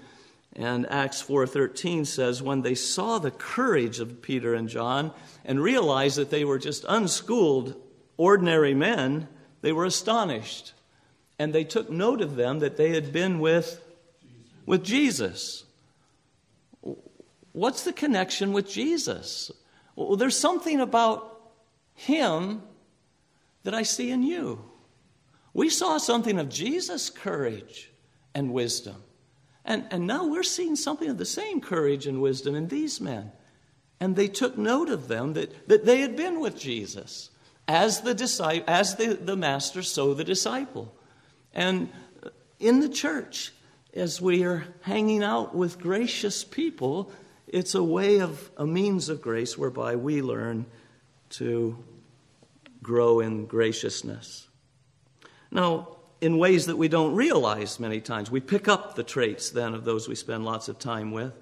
and 0.54 0.86
Acts 0.90 1.22
4:13 1.22 2.04
says 2.04 2.42
when 2.42 2.62
they 2.62 2.74
saw 2.74 3.18
the 3.18 3.30
courage 3.30 4.00
of 4.00 4.20
Peter 4.20 4.54
and 4.54 4.68
John 4.68 5.12
and 5.44 5.62
realized 5.62 6.16
that 6.16 6.30
they 6.30 6.44
were 6.44 6.58
just 6.58 6.84
unschooled 6.88 7.74
ordinary 8.16 8.74
men, 8.74 9.28
they 9.62 9.72
were 9.72 9.86
astonished. 9.86 10.74
And 11.38 11.52
they 11.52 11.64
took 11.64 11.90
note 11.90 12.20
of 12.20 12.36
them 12.36 12.58
that 12.58 12.76
they 12.76 12.90
had 12.90 13.12
been 13.12 13.40
with 13.40 13.80
with 14.66 14.84
Jesus. 14.84 15.64
What's 17.52 17.84
the 17.84 17.92
connection 17.92 18.52
with 18.52 18.68
Jesus? 18.68 19.50
Well, 19.96 20.16
there's 20.16 20.38
something 20.38 20.80
about 20.80 21.40
him 21.94 22.62
that 23.64 23.74
I 23.74 23.82
see 23.82 24.10
in 24.10 24.22
you. 24.22 24.64
We 25.54 25.68
saw 25.68 25.98
something 25.98 26.38
of 26.38 26.48
Jesus' 26.48 27.10
courage 27.10 27.90
and 28.34 28.52
wisdom. 28.52 29.02
And, 29.64 29.86
and 29.90 30.06
now 30.06 30.26
we're 30.26 30.42
seeing 30.42 30.76
something 30.76 31.08
of 31.08 31.18
the 31.18 31.24
same 31.24 31.60
courage 31.60 32.06
and 32.06 32.20
wisdom 32.20 32.54
in 32.54 32.68
these 32.68 33.00
men. 33.00 33.32
And 34.00 34.16
they 34.16 34.28
took 34.28 34.58
note 34.58 34.88
of 34.88 35.08
them 35.08 35.34
that, 35.34 35.68
that 35.68 35.84
they 35.84 36.00
had 36.00 36.16
been 36.16 36.40
with 36.40 36.58
Jesus. 36.58 37.30
As 37.68 38.00
the, 38.00 38.14
disciple, 38.14 38.64
as 38.66 38.96
the, 38.96 39.14
the 39.14 39.36
master, 39.36 39.82
so 39.82 40.14
the 40.14 40.24
disciple. 40.24 40.92
And 41.54 41.88
in 42.58 42.80
the 42.80 42.88
church, 42.88 43.52
as 43.94 44.20
we 44.20 44.42
are 44.44 44.64
hanging 44.80 45.22
out 45.22 45.54
with 45.54 45.78
gracious 45.78 46.42
people, 46.42 47.12
it's 47.46 47.74
a 47.74 47.82
way 47.82 48.20
of 48.20 48.50
a 48.56 48.66
means 48.66 49.08
of 49.08 49.22
grace 49.22 49.56
whereby 49.56 49.94
we 49.94 50.22
learn 50.22 50.66
to 51.30 51.78
grow 52.82 53.20
in 53.20 53.46
graciousness. 53.46 54.48
Now, 55.50 55.98
in 56.22 56.38
ways 56.38 56.66
that 56.66 56.78
we 56.78 56.86
don't 56.86 57.16
realize 57.16 57.80
many 57.80 58.00
times. 58.00 58.30
We 58.30 58.40
pick 58.40 58.68
up 58.68 58.94
the 58.94 59.02
traits 59.02 59.50
then 59.50 59.74
of 59.74 59.84
those 59.84 60.08
we 60.08 60.14
spend 60.14 60.44
lots 60.44 60.68
of 60.68 60.78
time 60.78 61.10
with, 61.10 61.36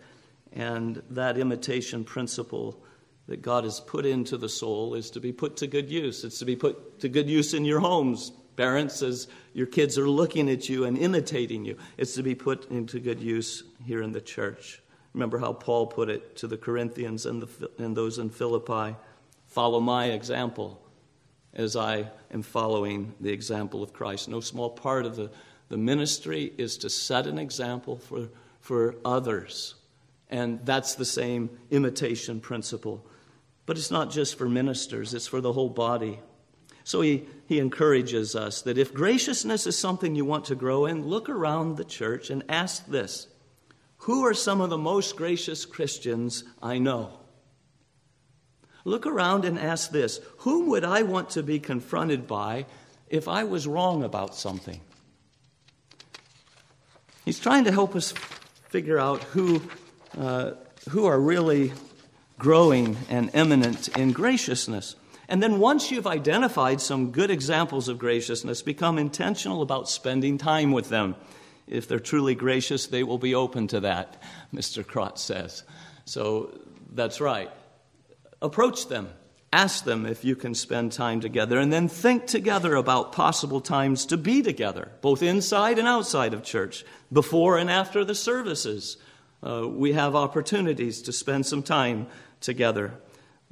and 0.54 1.02
that 1.10 1.36
imitation 1.36 2.02
principle 2.02 2.82
that 3.26 3.42
God 3.42 3.64
has 3.64 3.78
put 3.78 4.06
into 4.06 4.38
the 4.38 4.48
soul 4.48 4.94
is 4.94 5.10
to 5.10 5.20
be 5.20 5.32
put 5.32 5.58
to 5.58 5.66
good 5.66 5.90
use. 5.90 6.24
It's 6.24 6.38
to 6.38 6.46
be 6.46 6.56
put 6.56 6.98
to 7.00 7.10
good 7.10 7.28
use 7.28 7.52
in 7.52 7.66
your 7.66 7.80
homes, 7.80 8.32
parents, 8.56 9.02
as 9.02 9.28
your 9.52 9.66
kids 9.66 9.98
are 9.98 10.08
looking 10.08 10.48
at 10.48 10.70
you 10.70 10.86
and 10.86 10.96
imitating 10.96 11.66
you. 11.66 11.76
It's 11.98 12.14
to 12.14 12.22
be 12.22 12.34
put 12.34 12.70
into 12.70 13.00
good 13.00 13.20
use 13.20 13.62
here 13.84 14.00
in 14.00 14.12
the 14.12 14.20
church. 14.22 14.80
Remember 15.12 15.38
how 15.38 15.52
Paul 15.52 15.88
put 15.88 16.08
it 16.08 16.36
to 16.36 16.46
the 16.46 16.56
Corinthians 16.56 17.26
and, 17.26 17.42
the, 17.42 17.70
and 17.78 17.94
those 17.94 18.18
in 18.18 18.30
Philippi 18.30 18.96
follow 19.46 19.80
my 19.80 20.06
example 20.06 20.79
as 21.54 21.76
I 21.76 22.08
am 22.30 22.42
following 22.42 23.14
the 23.20 23.32
example 23.32 23.82
of 23.82 23.92
Christ. 23.92 24.28
No 24.28 24.40
small 24.40 24.70
part 24.70 25.06
of 25.06 25.16
the, 25.16 25.30
the 25.68 25.76
ministry 25.76 26.52
is 26.56 26.78
to 26.78 26.90
set 26.90 27.26
an 27.26 27.38
example 27.38 27.96
for, 27.96 28.28
for 28.60 28.94
others. 29.04 29.74
And 30.28 30.64
that's 30.64 30.94
the 30.94 31.04
same 31.04 31.50
imitation 31.70 32.40
principle. 32.40 33.04
But 33.66 33.76
it's 33.76 33.90
not 33.90 34.10
just 34.10 34.38
for 34.38 34.48
ministers, 34.48 35.12
it's 35.12 35.26
for 35.26 35.40
the 35.40 35.52
whole 35.52 35.68
body. 35.68 36.20
So 36.84 37.02
he, 37.02 37.26
he 37.46 37.58
encourages 37.58 38.34
us 38.34 38.62
that 38.62 38.78
if 38.78 38.94
graciousness 38.94 39.66
is 39.66 39.78
something 39.78 40.14
you 40.14 40.24
want 40.24 40.46
to 40.46 40.54
grow 40.54 40.86
in, 40.86 41.06
look 41.06 41.28
around 41.28 41.76
the 41.76 41.84
church 41.84 42.30
and 42.30 42.42
ask 42.48 42.86
this 42.86 43.28
Who 43.98 44.24
are 44.24 44.34
some 44.34 44.60
of 44.60 44.70
the 44.70 44.78
most 44.78 45.16
gracious 45.16 45.64
Christians 45.64 46.44
I 46.62 46.78
know? 46.78 47.19
Look 48.84 49.06
around 49.06 49.44
and 49.44 49.58
ask 49.58 49.90
this 49.90 50.20
Whom 50.38 50.68
would 50.68 50.84
I 50.84 51.02
want 51.02 51.30
to 51.30 51.42
be 51.42 51.58
confronted 51.58 52.26
by 52.26 52.66
if 53.08 53.28
I 53.28 53.44
was 53.44 53.66
wrong 53.66 54.02
about 54.02 54.34
something? 54.34 54.80
He's 57.24 57.38
trying 57.38 57.64
to 57.64 57.72
help 57.72 57.94
us 57.94 58.12
figure 58.68 58.98
out 58.98 59.22
who, 59.24 59.62
uh, 60.16 60.52
who 60.88 61.06
are 61.06 61.20
really 61.20 61.72
growing 62.38 62.96
and 63.10 63.30
eminent 63.34 63.88
in 63.96 64.12
graciousness. 64.12 64.96
And 65.28 65.42
then 65.42 65.60
once 65.60 65.90
you've 65.90 66.06
identified 66.06 66.80
some 66.80 67.12
good 67.12 67.30
examples 67.30 67.88
of 67.88 67.98
graciousness, 67.98 68.62
become 68.62 68.98
intentional 68.98 69.62
about 69.62 69.88
spending 69.88 70.38
time 70.38 70.72
with 70.72 70.88
them. 70.88 71.14
If 71.68 71.86
they're 71.86 72.00
truly 72.00 72.34
gracious, 72.34 72.86
they 72.86 73.04
will 73.04 73.18
be 73.18 73.34
open 73.34 73.68
to 73.68 73.80
that, 73.80 74.20
Mr. 74.54 74.84
Crotts 74.84 75.22
says. 75.22 75.62
So 76.06 76.58
that's 76.92 77.20
right 77.20 77.50
approach 78.42 78.88
them. 78.88 79.08
Ask 79.52 79.84
them 79.84 80.06
if 80.06 80.24
you 80.24 80.36
can 80.36 80.54
spend 80.54 80.92
time 80.92 81.20
together, 81.20 81.58
and 81.58 81.72
then 81.72 81.88
think 81.88 82.26
together 82.26 82.76
about 82.76 83.12
possible 83.12 83.60
times 83.60 84.06
to 84.06 84.16
be 84.16 84.42
together, 84.42 84.92
both 85.00 85.22
inside 85.22 85.78
and 85.78 85.88
outside 85.88 86.34
of 86.34 86.44
church, 86.44 86.84
before 87.12 87.58
and 87.58 87.68
after 87.68 88.04
the 88.04 88.14
services. 88.14 88.96
Uh, 89.42 89.66
we 89.66 89.92
have 89.92 90.14
opportunities 90.14 91.02
to 91.02 91.12
spend 91.12 91.46
some 91.46 91.64
time 91.64 92.06
together. 92.40 92.94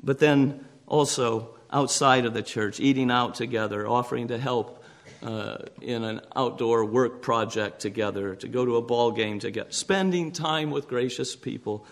But 0.00 0.20
then 0.20 0.64
also 0.86 1.56
outside 1.72 2.24
of 2.24 2.34
the 2.34 2.42
church, 2.42 2.78
eating 2.78 3.10
out 3.10 3.34
together, 3.34 3.88
offering 3.88 4.28
to 4.28 4.38
help 4.38 4.84
uh, 5.22 5.58
in 5.80 6.04
an 6.04 6.20
outdoor 6.36 6.84
work 6.84 7.22
project 7.22 7.80
together, 7.80 8.36
to 8.36 8.46
go 8.46 8.64
to 8.64 8.76
a 8.76 8.82
ball 8.82 9.10
game 9.10 9.40
together, 9.40 9.70
spending 9.72 10.30
time 10.30 10.70
with 10.70 10.86
gracious 10.86 11.34
people. 11.34 11.84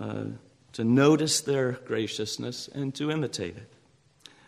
Uh, 0.00 0.24
to 0.76 0.84
notice 0.84 1.40
their 1.40 1.72
graciousness 1.86 2.68
and 2.68 2.94
to 2.94 3.10
imitate 3.10 3.56
it. 3.56 3.72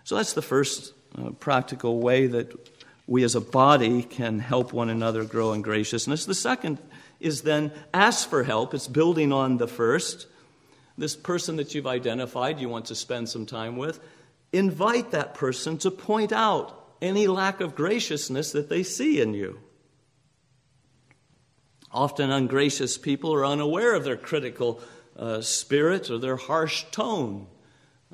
So 0.04 0.16
that's 0.16 0.34
the 0.34 0.42
first 0.42 0.92
uh, 1.16 1.30
practical 1.30 2.00
way 2.00 2.26
that 2.26 2.68
we 3.06 3.22
as 3.22 3.34
a 3.34 3.40
body 3.40 4.02
can 4.02 4.38
help 4.38 4.74
one 4.74 4.90
another 4.90 5.24
grow 5.24 5.54
in 5.54 5.62
graciousness. 5.62 6.26
The 6.26 6.34
second 6.34 6.80
is 7.18 7.40
then 7.40 7.72
ask 7.94 8.28
for 8.28 8.44
help. 8.44 8.74
It's 8.74 8.88
building 8.88 9.32
on 9.32 9.56
the 9.56 9.66
first. 9.66 10.26
This 10.98 11.16
person 11.16 11.56
that 11.56 11.74
you've 11.74 11.86
identified, 11.86 12.60
you 12.60 12.68
want 12.68 12.84
to 12.86 12.94
spend 12.94 13.30
some 13.30 13.46
time 13.46 13.78
with, 13.78 13.98
invite 14.52 15.12
that 15.12 15.32
person 15.32 15.78
to 15.78 15.90
point 15.90 16.30
out 16.30 16.92
any 17.00 17.26
lack 17.26 17.62
of 17.62 17.74
graciousness 17.74 18.52
that 18.52 18.68
they 18.68 18.82
see 18.82 19.22
in 19.22 19.32
you. 19.32 19.60
Often 21.90 22.30
ungracious 22.30 22.98
people 22.98 23.32
are 23.32 23.46
unaware 23.46 23.94
of 23.94 24.04
their 24.04 24.18
critical 24.18 24.82
uh, 25.18 25.40
spirit 25.40 26.10
or 26.10 26.18
their 26.18 26.36
harsh 26.36 26.84
tone. 26.90 27.46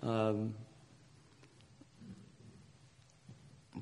Um, 0.03 0.55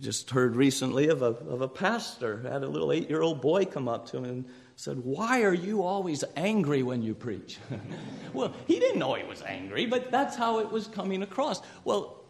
just 0.01 0.31
heard 0.31 0.57
recently 0.57 1.09
of 1.09 1.23
a, 1.23 1.27
of 1.27 1.61
a 1.61 1.69
pastor 1.69 2.43
had 2.43 2.65
a 2.65 2.69
little 2.69 2.93
eight 2.93 3.09
year 3.09 3.23
old 3.23 3.41
boy 3.41 3.65
come 3.65 3.89
up 3.89 4.09
to 4.09 4.19
him 4.19 4.25
and 4.25 4.45
said, 4.77 4.99
Why 4.99 5.43
are 5.43 5.55
you 5.55 5.83
always 5.83 6.25
angry 6.37 6.83
when 6.83 7.03
you 7.03 7.15
preach? 7.15 7.59
well, 8.33 8.53
he 8.67 8.81
didn't 8.81 8.99
know 8.99 9.15
he 9.15 9.25
was 9.25 9.43
angry, 9.43 9.87
but 9.87 10.11
that's 10.11 10.35
how 10.35 10.59
it 10.59 10.71
was 10.71 10.89
coming 10.89 11.23
across. 11.23 11.63
Well, 11.85 12.21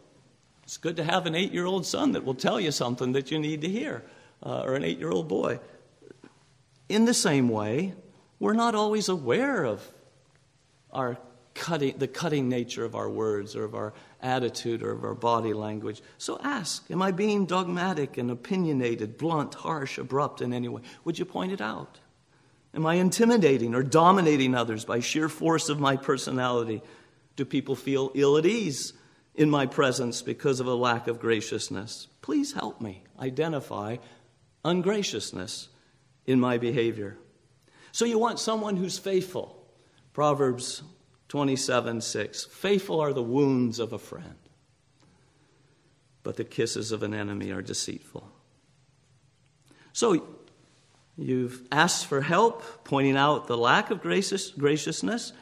it's 0.63 0.77
good 0.77 0.97
to 0.97 1.03
have 1.03 1.25
an 1.25 1.35
eight 1.35 1.51
year 1.51 1.65
old 1.65 1.85
son 1.85 2.11
that 2.11 2.23
will 2.23 2.35
tell 2.35 2.59
you 2.59 2.71
something 2.71 3.13
that 3.13 3.31
you 3.31 3.39
need 3.39 3.61
to 3.61 3.69
hear, 3.69 4.03
uh, 4.43 4.61
or 4.61 4.75
an 4.75 4.83
eight 4.83 4.99
year 4.99 5.11
old 5.11 5.27
boy. 5.27 5.59
In 6.89 7.05
the 7.05 7.13
same 7.13 7.49
way, 7.49 7.95
we're 8.39 8.53
not 8.53 8.75
always 8.75 9.09
aware 9.09 9.63
of 9.63 9.92
our 10.93 11.17
cutting, 11.53 11.97
the 11.97 12.07
cutting 12.07 12.49
nature 12.49 12.83
of 12.83 12.95
our 12.95 13.09
words 13.09 13.55
or 13.55 13.63
of 13.63 13.75
our 13.75 13.93
attitude 14.21 14.81
or 14.81 14.91
of 14.91 15.03
our 15.03 15.13
body 15.13 15.53
language. 15.53 16.01
So 16.17 16.39
ask 16.43 16.89
Am 16.89 17.01
I 17.01 17.11
being 17.11 17.45
dogmatic 17.45 18.17
and 18.17 18.31
opinionated, 18.31 19.17
blunt, 19.17 19.53
harsh, 19.53 19.97
abrupt 19.97 20.41
in 20.41 20.53
any 20.53 20.67
way? 20.67 20.81
Would 21.05 21.19
you 21.19 21.25
point 21.25 21.51
it 21.51 21.61
out? 21.61 21.99
Am 22.73 22.85
I 22.85 22.95
intimidating 22.95 23.75
or 23.75 23.83
dominating 23.83 24.55
others 24.55 24.83
by 24.83 24.99
sheer 24.99 25.29
force 25.29 25.69
of 25.69 25.79
my 25.79 25.95
personality? 25.95 26.81
Do 27.35 27.45
people 27.45 27.75
feel 27.75 28.11
ill 28.15 28.37
at 28.37 28.45
ease 28.45 28.93
in 29.35 29.49
my 29.49 29.65
presence 29.65 30.21
because 30.21 30.59
of 30.59 30.67
a 30.67 30.73
lack 30.73 31.07
of 31.07 31.19
graciousness? 31.19 32.07
Please 32.21 32.53
help 32.53 32.81
me 32.81 33.03
identify 33.19 33.97
ungraciousness 34.65 35.67
in 36.25 36.39
my 36.39 36.57
behavior. 36.57 37.17
So, 37.91 38.05
you 38.05 38.17
want 38.17 38.39
someone 38.39 38.75
who's 38.75 38.97
faithful 38.97 39.62
Proverbs 40.13 40.83
27 41.29 42.01
6. 42.01 42.45
Faithful 42.45 42.99
are 42.99 43.13
the 43.13 43.23
wounds 43.23 43.79
of 43.79 43.93
a 43.93 43.99
friend, 43.99 44.35
but 46.21 46.37
the 46.37 46.43
kisses 46.43 46.91
of 46.91 47.03
an 47.03 47.13
enemy 47.13 47.51
are 47.51 47.61
deceitful. 47.61 48.29
So, 49.91 50.25
you've 51.17 51.61
asked 51.71 52.05
for 52.05 52.21
help, 52.21 52.83
pointing 52.83 53.17
out 53.17 53.47
the 53.47 53.57
lack 53.57 53.91
of 53.91 54.01
gracious, 54.01 54.49
graciousness, 54.51 55.33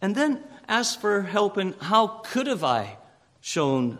and 0.00 0.14
then 0.14 0.42
asked 0.68 1.00
for 1.00 1.22
help 1.22 1.58
in 1.58 1.74
how 1.80 2.06
could 2.06 2.46
have 2.46 2.64
I 2.64 2.98
shown 3.40 3.98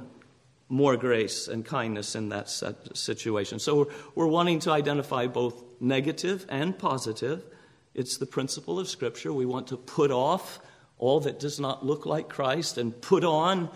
more 0.69 0.97
grace 0.97 1.49
and 1.49 1.65
kindness 1.65 2.15
in 2.15 2.31
that 2.31 2.49
situation. 2.95 3.59
So 3.59 3.77
we're, 3.77 3.87
we're 4.15 4.27
wanting 4.27 4.59
to 4.61 4.71
identify 4.71 5.27
both 5.27 5.63
negative 5.81 6.47
and 6.49 6.77
positive. 6.77 7.45
It's 7.95 8.19
the 8.19 8.27
principle 8.27 8.79
of 8.79 8.89
Scripture. 8.89 9.33
We 9.33 9.47
want 9.47 9.69
to 9.69 9.77
put 9.77 10.11
off 10.11 10.61
all 10.99 11.21
that 11.21 11.39
does 11.39 11.61
not 11.61 11.85
look 11.85 12.07
like 12.07 12.29
Christ 12.29 12.79
and 12.79 12.99
put 13.01 13.25
on 13.25 13.71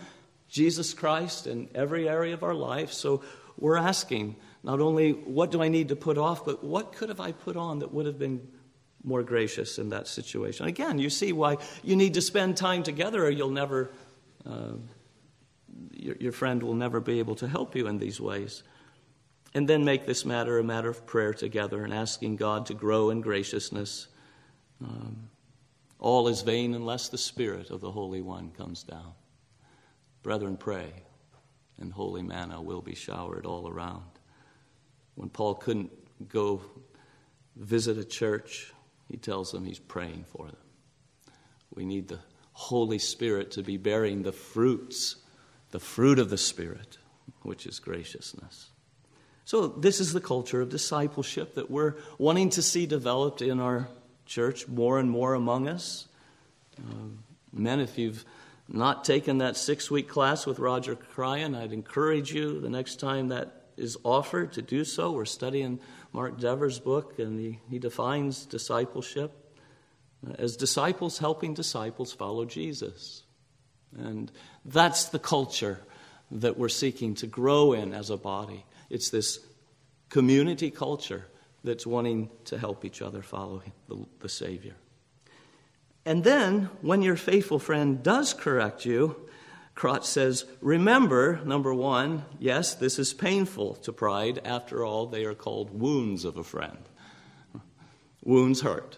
Jesus 0.47 0.93
Christ 0.93 1.47
in 1.47 1.69
every 1.75 2.09
area 2.09 2.33
of 2.33 2.43
our 2.43 2.53
life. 2.53 2.91
So 2.91 3.23
we're 3.57 3.77
asking 3.77 4.35
not 4.63 4.79
only 4.79 5.11
what 5.11 5.51
do 5.51 5.61
I 5.61 5.67
need 5.67 5.89
to 5.89 5.95
put 5.95 6.17
off, 6.17 6.45
but 6.45 6.63
what 6.63 6.93
could 6.93 7.09
have 7.09 7.19
I 7.19 7.31
put 7.31 7.55
on 7.55 7.79
that 7.79 7.93
would 7.93 8.05
have 8.05 8.19
been 8.19 8.47
more 9.03 9.23
gracious 9.23 9.77
in 9.77 9.89
that 9.89 10.07
situation? 10.07 10.65
Again, 10.65 10.99
you 10.99 11.09
see 11.09 11.31
why 11.33 11.57
you 11.83 11.95
need 11.95 12.15
to 12.15 12.21
spend 12.21 12.57
time 12.57 12.83
together 12.83 13.25
or 13.25 13.29
you'll 13.29 13.49
never. 13.49 13.91
Uh, 14.45 14.73
your, 15.91 16.15
your 16.19 16.31
friend 16.31 16.63
will 16.63 16.73
never 16.73 16.99
be 16.99 17.19
able 17.19 17.35
to 17.35 17.47
help 17.47 17.75
you 17.75 17.87
in 17.87 17.99
these 17.99 18.19
ways. 18.19 18.63
And 19.53 19.67
then 19.67 19.83
make 19.83 20.05
this 20.05 20.25
matter 20.25 20.59
a 20.59 20.63
matter 20.63 20.89
of 20.89 21.05
prayer 21.05 21.33
together 21.33 21.83
and 21.83 21.93
asking 21.93 22.35
God 22.35 22.67
to 22.67 22.73
grow 22.73 23.09
in 23.09 23.21
graciousness. 23.21 24.07
Um, 24.83 25.29
all 25.99 26.27
is 26.27 26.41
vain 26.41 26.73
unless 26.73 27.09
the 27.09 27.17
Spirit 27.17 27.69
of 27.69 27.81
the 27.81 27.91
Holy 27.91 28.21
One 28.21 28.51
comes 28.51 28.83
down. 28.83 29.13
Brethren, 30.23 30.57
pray, 30.57 30.91
and 31.79 31.91
holy 31.91 32.23
manna 32.23 32.61
will 32.61 32.81
be 32.81 32.95
showered 32.95 33.45
all 33.45 33.67
around. 33.67 34.03
When 35.15 35.29
Paul 35.29 35.55
couldn't 35.55 35.91
go 36.29 36.61
visit 37.55 37.97
a 37.97 38.05
church, 38.05 38.73
he 39.07 39.17
tells 39.17 39.51
them 39.51 39.65
he's 39.65 39.79
praying 39.79 40.25
for 40.29 40.47
them. 40.47 41.33
We 41.73 41.85
need 41.85 42.07
the 42.07 42.19
Holy 42.53 42.99
Spirit 42.99 43.51
to 43.51 43.63
be 43.63 43.77
bearing 43.77 44.23
the 44.23 44.31
fruits 44.31 45.17
the 45.71 45.79
fruit 45.79 46.19
of 46.19 46.29
the 46.29 46.37
Spirit, 46.37 46.97
which 47.43 47.65
is 47.65 47.79
graciousness. 47.79 48.69
So, 49.45 49.67
this 49.67 49.99
is 49.99 50.13
the 50.13 50.21
culture 50.21 50.61
of 50.61 50.69
discipleship 50.69 51.55
that 51.55 51.71
we're 51.71 51.95
wanting 52.17 52.51
to 52.51 52.61
see 52.61 52.85
developed 52.85 53.41
in 53.41 53.59
our 53.59 53.87
church 54.29 54.67
more 54.67 54.99
and 54.99 55.09
more 55.09 55.33
among 55.33 55.67
us. 55.67 56.07
Uh, 56.77 57.09
men, 57.51 57.79
if 57.79 57.97
you've 57.97 58.23
not 58.67 59.03
taken 59.03 59.39
that 59.39 59.57
six 59.57 59.89
week 59.89 60.07
class 60.07 60.45
with 60.45 60.59
Roger 60.59 60.95
Cryan, 60.95 61.55
I'd 61.55 61.73
encourage 61.73 62.31
you 62.31 62.61
the 62.61 62.69
next 62.69 62.99
time 62.99 63.29
that 63.29 63.65
is 63.75 63.97
offered 64.03 64.53
to 64.53 64.61
do 64.61 64.85
so. 64.85 65.11
We're 65.11 65.25
studying 65.25 65.79
Mark 66.13 66.39
Dever's 66.39 66.79
book, 66.79 67.17
and 67.17 67.39
he, 67.39 67.59
he 67.69 67.79
defines 67.79 68.45
discipleship 68.45 69.31
as 70.37 70.55
disciples 70.55 71.17
helping 71.17 71.53
disciples 71.53 72.13
follow 72.13 72.45
Jesus. 72.45 73.23
And 73.97 74.31
that's 74.63 75.05
the 75.05 75.19
culture 75.19 75.79
that 76.29 76.57
we're 76.57 76.69
seeking 76.69 77.15
to 77.15 77.27
grow 77.27 77.73
in 77.73 77.93
as 77.93 78.11
a 78.11 78.17
body. 78.17 78.65
It's 78.91 79.09
this 79.09 79.39
community 80.09 80.69
culture 80.69 81.25
that's 81.63 81.85
wanting 81.85 82.29
to 82.45 82.57
help 82.57 82.85
each 82.85 83.01
other 83.01 83.21
follow 83.21 83.61
the, 83.87 84.05
the 84.19 84.29
Savior. 84.29 84.75
And 86.05 86.23
then, 86.23 86.69
when 86.81 87.01
your 87.01 87.15
faithful 87.15 87.59
friend 87.59 88.01
does 88.01 88.33
correct 88.33 88.85
you, 88.85 89.29
Crotts 89.75 90.09
says, 90.09 90.45
Remember, 90.59 91.39
number 91.45 91.73
one, 91.73 92.25
yes, 92.39 92.75
this 92.75 92.99
is 92.99 93.13
painful 93.13 93.75
to 93.75 93.93
pride. 93.93 94.39
After 94.43 94.83
all, 94.83 95.05
they 95.05 95.23
are 95.23 95.33
called 95.33 95.79
wounds 95.79 96.25
of 96.25 96.35
a 96.35 96.43
friend. 96.43 96.79
Wounds 98.23 98.61
hurt. 98.61 98.97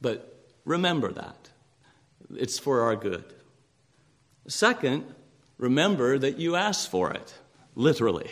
But 0.00 0.48
remember 0.64 1.12
that. 1.12 1.50
It's 2.34 2.58
for 2.58 2.82
our 2.82 2.96
good. 2.96 3.32
Second, 4.48 5.04
remember 5.58 6.18
that 6.18 6.38
you 6.38 6.56
asked 6.56 6.90
for 6.90 7.12
it, 7.12 7.34
literally. 7.76 8.30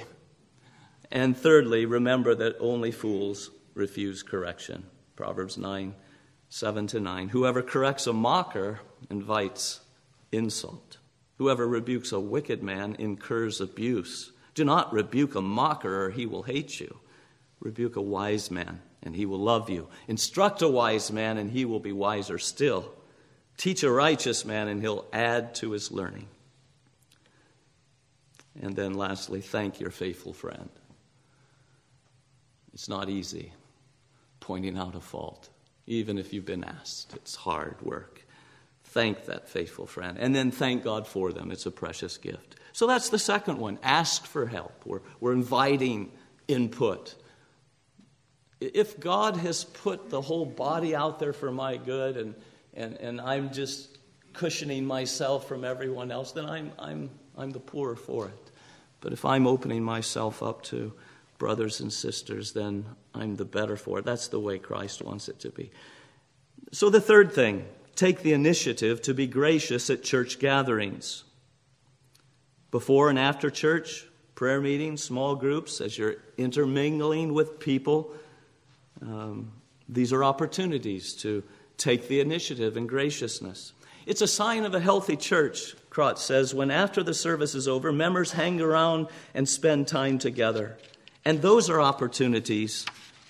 And 1.10 1.36
thirdly, 1.36 1.86
remember 1.86 2.34
that 2.36 2.56
only 2.60 2.92
fools 2.92 3.50
refuse 3.74 4.22
correction. 4.22 4.84
Proverbs 5.16 5.58
9, 5.58 5.94
7 6.48 6.86
to 6.88 7.00
9. 7.00 7.28
Whoever 7.30 7.62
corrects 7.62 8.06
a 8.06 8.12
mocker 8.12 8.80
invites 9.10 9.80
insult. 10.32 10.98
Whoever 11.38 11.66
rebukes 11.66 12.12
a 12.12 12.20
wicked 12.20 12.62
man 12.62 12.96
incurs 12.98 13.60
abuse. 13.60 14.32
Do 14.54 14.64
not 14.64 14.92
rebuke 14.92 15.34
a 15.34 15.40
mocker, 15.40 16.06
or 16.06 16.10
he 16.10 16.26
will 16.26 16.42
hate 16.42 16.80
you. 16.80 17.00
Rebuke 17.60 17.96
a 17.96 18.02
wise 18.02 18.50
man, 18.50 18.80
and 19.02 19.16
he 19.16 19.26
will 19.26 19.38
love 19.38 19.68
you. 19.70 19.88
Instruct 20.06 20.62
a 20.62 20.68
wise 20.68 21.10
man, 21.10 21.38
and 21.38 21.50
he 21.50 21.64
will 21.64 21.80
be 21.80 21.92
wiser 21.92 22.38
still. 22.38 22.92
Teach 23.56 23.82
a 23.82 23.90
righteous 23.90 24.44
man, 24.44 24.68
and 24.68 24.80
he'll 24.80 25.06
add 25.12 25.54
to 25.56 25.72
his 25.72 25.90
learning. 25.90 26.28
And 28.60 28.76
then 28.76 28.94
lastly, 28.94 29.40
thank 29.40 29.80
your 29.80 29.90
faithful 29.90 30.32
friend. 30.32 30.70
It's 32.72 32.88
not 32.88 33.08
easy 33.08 33.52
pointing 34.40 34.78
out 34.78 34.94
a 34.94 35.00
fault, 35.00 35.48
even 35.86 36.18
if 36.18 36.32
you've 36.32 36.46
been 36.46 36.64
asked. 36.64 37.14
It's 37.14 37.34
hard 37.34 37.80
work. 37.82 38.26
Thank 38.84 39.26
that 39.26 39.48
faithful 39.48 39.86
friend, 39.86 40.18
and 40.18 40.34
then 40.34 40.50
thank 40.50 40.82
God 40.82 41.06
for 41.06 41.32
them. 41.32 41.52
It's 41.52 41.66
a 41.66 41.70
precious 41.70 42.16
gift. 42.16 42.56
So 42.72 42.86
that's 42.86 43.10
the 43.10 43.18
second 43.18 43.58
one 43.58 43.78
ask 43.82 44.24
for 44.26 44.46
help. 44.46 44.84
We're, 44.84 45.00
we're 45.20 45.32
inviting 45.32 46.10
input. 46.48 47.14
If 48.60 48.98
God 48.98 49.36
has 49.36 49.64
put 49.64 50.10
the 50.10 50.20
whole 50.20 50.46
body 50.46 50.94
out 50.94 51.18
there 51.18 51.32
for 51.32 51.52
my 51.52 51.76
good 51.76 52.16
and 52.16 52.34
and, 52.74 52.96
and 52.96 53.20
I'm 53.20 53.52
just 53.52 53.98
cushioning 54.32 54.84
myself 54.86 55.48
from 55.48 55.64
everyone 55.64 56.10
else, 56.10 56.32
then 56.32 56.46
I'm, 56.46 56.72
I'm, 56.78 57.10
I'm 57.36 57.50
the 57.50 57.60
poorer 57.60 57.96
for 57.96 58.26
it. 58.26 58.50
But 59.00 59.12
if 59.12 59.24
I'm 59.24 59.46
opening 59.46 59.82
myself 59.82 60.42
up 60.42 60.62
to 60.64 60.92
brothers 61.40 61.80
and 61.80 61.90
sisters, 61.90 62.52
then 62.52 62.84
I'm 63.14 63.34
the 63.34 63.46
better 63.46 63.76
for 63.76 63.98
it. 63.98 64.04
That's 64.04 64.28
the 64.28 64.38
way 64.38 64.58
Christ 64.58 65.02
wants 65.02 65.26
it 65.28 65.40
to 65.40 65.50
be. 65.50 65.72
So, 66.70 66.90
the 66.90 67.00
third 67.00 67.32
thing 67.32 67.64
take 67.96 68.22
the 68.22 68.34
initiative 68.34 69.02
to 69.02 69.14
be 69.14 69.26
gracious 69.26 69.90
at 69.90 70.04
church 70.04 70.38
gatherings. 70.38 71.24
Before 72.70 73.10
and 73.10 73.18
after 73.18 73.50
church, 73.50 74.06
prayer 74.36 74.60
meetings, 74.60 75.02
small 75.02 75.34
groups, 75.34 75.80
as 75.80 75.98
you're 75.98 76.16
intermingling 76.36 77.34
with 77.34 77.58
people, 77.58 78.12
um, 79.02 79.50
these 79.88 80.12
are 80.12 80.22
opportunities 80.22 81.14
to 81.14 81.42
take 81.78 82.06
the 82.06 82.20
initiative 82.20 82.76
and 82.76 82.88
graciousness. 82.88 83.72
It's 84.06 84.22
a 84.22 84.28
sign 84.28 84.64
of 84.64 84.74
a 84.74 84.80
healthy 84.80 85.16
church, 85.16 85.74
Crotts 85.88 86.22
says, 86.22 86.54
when 86.54 86.70
after 86.70 87.02
the 87.02 87.14
service 87.14 87.54
is 87.54 87.66
over, 87.66 87.92
members 87.92 88.32
hang 88.32 88.60
around 88.60 89.08
and 89.34 89.48
spend 89.48 89.88
time 89.88 90.18
together. 90.18 90.76
And 91.24 91.42
those 91.42 91.68
are 91.68 91.80
opportunities 91.80 92.86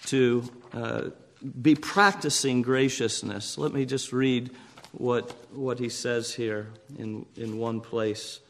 to 0.07 0.45
uh, 0.73 1.03
be 1.61 1.75
practicing 1.75 2.63
graciousness. 2.63 3.59
Let 3.59 3.73
me 3.73 3.85
just 3.85 4.13
read 4.13 4.51
what, 4.93 5.31
what 5.55 5.79
he 5.79 5.89
says 5.89 6.35
here 6.35 6.69
in, 6.99 7.27
in 7.37 7.59
one 7.59 7.81
place 7.81 8.41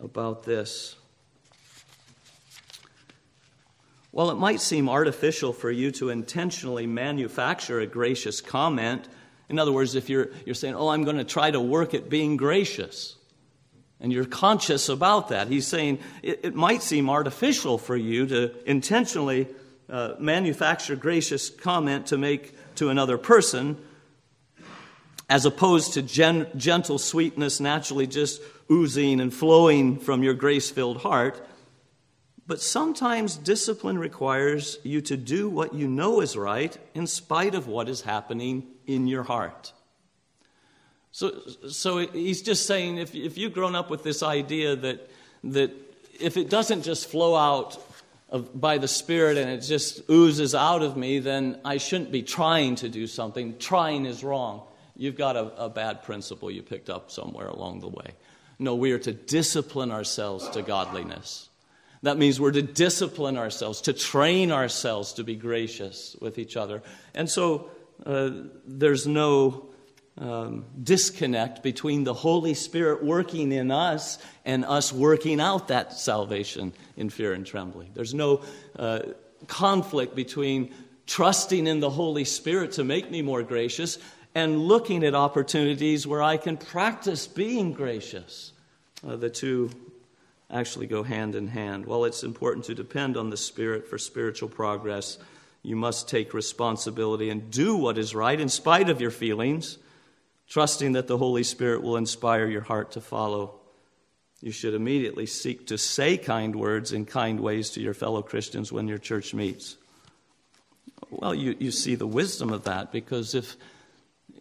about 0.00 0.44
this. 0.44 0.96
While 4.10 4.30
it 4.30 4.36
might 4.36 4.60
seem 4.60 4.88
artificial 4.88 5.52
for 5.52 5.70
you 5.70 5.90
to 5.92 6.10
intentionally 6.10 6.86
manufacture 6.86 7.80
a 7.80 7.86
gracious 7.86 8.40
comment, 8.40 9.08
in 9.48 9.58
other 9.58 9.72
words, 9.72 9.94
if 9.94 10.10
you're, 10.10 10.28
you're 10.44 10.54
saying, 10.54 10.74
Oh, 10.74 10.88
I'm 10.88 11.04
going 11.04 11.16
to 11.16 11.24
try 11.24 11.50
to 11.50 11.60
work 11.60 11.94
at 11.94 12.10
being 12.10 12.36
gracious, 12.36 13.16
and 14.02 14.12
you're 14.12 14.24
conscious 14.24 14.88
about 14.88 15.28
that, 15.28 15.46
he's 15.46 15.66
saying 15.66 16.00
it, 16.22 16.40
it 16.42 16.54
might 16.54 16.82
seem 16.82 17.08
artificial 17.08 17.78
for 17.78 17.96
you 17.96 18.26
to 18.26 18.52
intentionally 18.68 19.46
uh, 19.88 20.14
manufacture 20.18 20.96
gracious 20.96 21.48
comment 21.48 22.06
to 22.08 22.18
make 22.18 22.54
to 22.74 22.88
another 22.88 23.16
person, 23.16 23.78
as 25.30 25.46
opposed 25.46 25.94
to 25.94 26.02
gen- 26.02 26.48
gentle 26.56 26.98
sweetness 26.98 27.60
naturally 27.60 28.08
just 28.08 28.42
oozing 28.70 29.20
and 29.20 29.32
flowing 29.32 29.98
from 29.98 30.22
your 30.22 30.34
grace 30.34 30.70
filled 30.70 30.98
heart. 30.98 31.46
But 32.44 32.60
sometimes 32.60 33.36
discipline 33.36 33.98
requires 33.98 34.78
you 34.82 35.00
to 35.02 35.16
do 35.16 35.48
what 35.48 35.74
you 35.74 35.86
know 35.86 36.20
is 36.20 36.36
right 36.36 36.76
in 36.92 37.06
spite 37.06 37.54
of 37.54 37.68
what 37.68 37.88
is 37.88 38.00
happening 38.00 38.66
in 38.86 39.06
your 39.06 39.22
heart. 39.22 39.72
So, 41.12 41.40
so 41.68 41.98
he's 41.98 42.40
just 42.40 42.66
saying 42.66 42.96
if, 42.96 43.14
if 43.14 43.36
you've 43.36 43.52
grown 43.52 43.74
up 43.74 43.90
with 43.90 44.02
this 44.02 44.22
idea 44.22 44.74
that, 44.76 45.10
that 45.44 45.70
if 46.18 46.38
it 46.38 46.48
doesn't 46.48 46.82
just 46.82 47.08
flow 47.08 47.36
out 47.36 47.78
of, 48.30 48.58
by 48.58 48.78
the 48.78 48.88
Spirit 48.88 49.36
and 49.36 49.50
it 49.50 49.60
just 49.60 50.08
oozes 50.10 50.54
out 50.54 50.82
of 50.82 50.96
me, 50.96 51.18
then 51.18 51.60
I 51.66 51.76
shouldn't 51.76 52.12
be 52.12 52.22
trying 52.22 52.76
to 52.76 52.88
do 52.88 53.06
something. 53.06 53.58
Trying 53.58 54.06
is 54.06 54.24
wrong. 54.24 54.62
You've 54.96 55.16
got 55.16 55.36
a, 55.36 55.64
a 55.64 55.68
bad 55.68 56.02
principle 56.02 56.50
you 56.50 56.62
picked 56.62 56.88
up 56.88 57.10
somewhere 57.10 57.46
along 57.46 57.80
the 57.80 57.88
way. 57.88 58.14
No, 58.58 58.74
we 58.74 58.92
are 58.92 58.98
to 59.00 59.12
discipline 59.12 59.90
ourselves 59.90 60.48
to 60.50 60.62
godliness. 60.62 61.50
That 62.02 62.16
means 62.16 62.40
we're 62.40 62.52
to 62.52 62.62
discipline 62.62 63.36
ourselves, 63.36 63.82
to 63.82 63.92
train 63.92 64.50
ourselves 64.50 65.12
to 65.14 65.24
be 65.24 65.36
gracious 65.36 66.16
with 66.20 66.38
each 66.38 66.56
other. 66.56 66.82
And 67.14 67.28
so 67.28 67.70
uh, 68.06 68.30
there's 68.66 69.06
no 69.06 69.71
um, 70.18 70.64
disconnect 70.82 71.62
between 71.62 72.04
the 72.04 72.14
Holy 72.14 72.54
Spirit 72.54 73.02
working 73.02 73.52
in 73.52 73.70
us 73.70 74.18
and 74.44 74.64
us 74.64 74.92
working 74.92 75.40
out 75.40 75.68
that 75.68 75.94
salvation 75.94 76.72
in 76.96 77.10
fear 77.10 77.32
and 77.32 77.46
trembling. 77.46 77.90
There's 77.94 78.14
no 78.14 78.42
uh, 78.78 79.00
conflict 79.46 80.14
between 80.14 80.72
trusting 81.06 81.66
in 81.66 81.80
the 81.80 81.90
Holy 81.90 82.24
Spirit 82.24 82.72
to 82.72 82.84
make 82.84 83.10
me 83.10 83.22
more 83.22 83.42
gracious 83.42 83.98
and 84.34 84.58
looking 84.58 85.04
at 85.04 85.14
opportunities 85.14 86.06
where 86.06 86.22
I 86.22 86.36
can 86.36 86.56
practice 86.56 87.26
being 87.26 87.72
gracious. 87.72 88.52
Uh, 89.06 89.16
the 89.16 89.30
two 89.30 89.70
actually 90.50 90.86
go 90.86 91.02
hand 91.02 91.34
in 91.34 91.48
hand. 91.48 91.86
While 91.86 92.04
it's 92.04 92.22
important 92.22 92.66
to 92.66 92.74
depend 92.74 93.16
on 93.16 93.30
the 93.30 93.36
Spirit 93.36 93.88
for 93.88 93.98
spiritual 93.98 94.48
progress, 94.48 95.18
you 95.62 95.76
must 95.76 96.08
take 96.08 96.34
responsibility 96.34 97.30
and 97.30 97.50
do 97.50 97.76
what 97.76 97.98
is 97.98 98.14
right 98.14 98.38
in 98.38 98.48
spite 98.48 98.90
of 98.90 99.00
your 99.00 99.10
feelings, 99.10 99.78
trusting 100.52 100.92
that 100.92 101.06
the 101.06 101.16
Holy 101.16 101.42
Spirit 101.42 101.82
will 101.82 101.96
inspire 101.96 102.46
your 102.46 102.60
heart 102.60 102.92
to 102.92 103.00
follow. 103.00 103.58
You 104.42 104.52
should 104.52 104.74
immediately 104.74 105.24
seek 105.24 105.68
to 105.68 105.78
say 105.78 106.18
kind 106.18 106.54
words 106.54 106.92
in 106.92 107.06
kind 107.06 107.40
ways 107.40 107.70
to 107.70 107.80
your 107.80 107.94
fellow 107.94 108.20
Christians 108.20 108.70
when 108.70 108.86
your 108.86 108.98
church 108.98 109.32
meets. 109.32 109.78
Well, 111.08 111.34
you, 111.34 111.56
you 111.58 111.70
see 111.70 111.94
the 111.94 112.06
wisdom 112.06 112.52
of 112.52 112.64
that 112.64 112.92
because 112.92 113.34
if, 113.34 113.56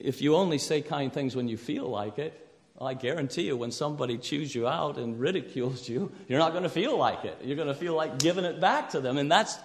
if 0.01 0.21
you 0.21 0.35
only 0.35 0.57
say 0.57 0.81
kind 0.81 1.13
things 1.13 1.33
when 1.33 1.47
you 1.47 1.55
feel 1.55 1.87
like 1.87 2.19
it, 2.19 2.37
I 2.81 2.93
guarantee 2.93 3.43
you, 3.43 3.55
when 3.55 3.71
somebody 3.71 4.17
chews 4.17 4.53
you 4.53 4.67
out 4.67 4.97
and 4.97 5.17
ridicules 5.17 5.87
you, 5.87 6.11
you're 6.27 6.39
not 6.39 6.51
going 6.51 6.63
to 6.63 6.69
feel 6.69 6.97
like 6.97 7.23
it. 7.23 7.37
You're 7.41 7.55
going 7.55 7.69
to 7.69 7.73
feel 7.73 7.93
like 7.93 8.19
giving 8.19 8.43
it 8.43 8.59
back 8.59 8.89
to 8.89 8.99
them. 8.99 9.17
And 9.17 9.31
that's, 9.31 9.57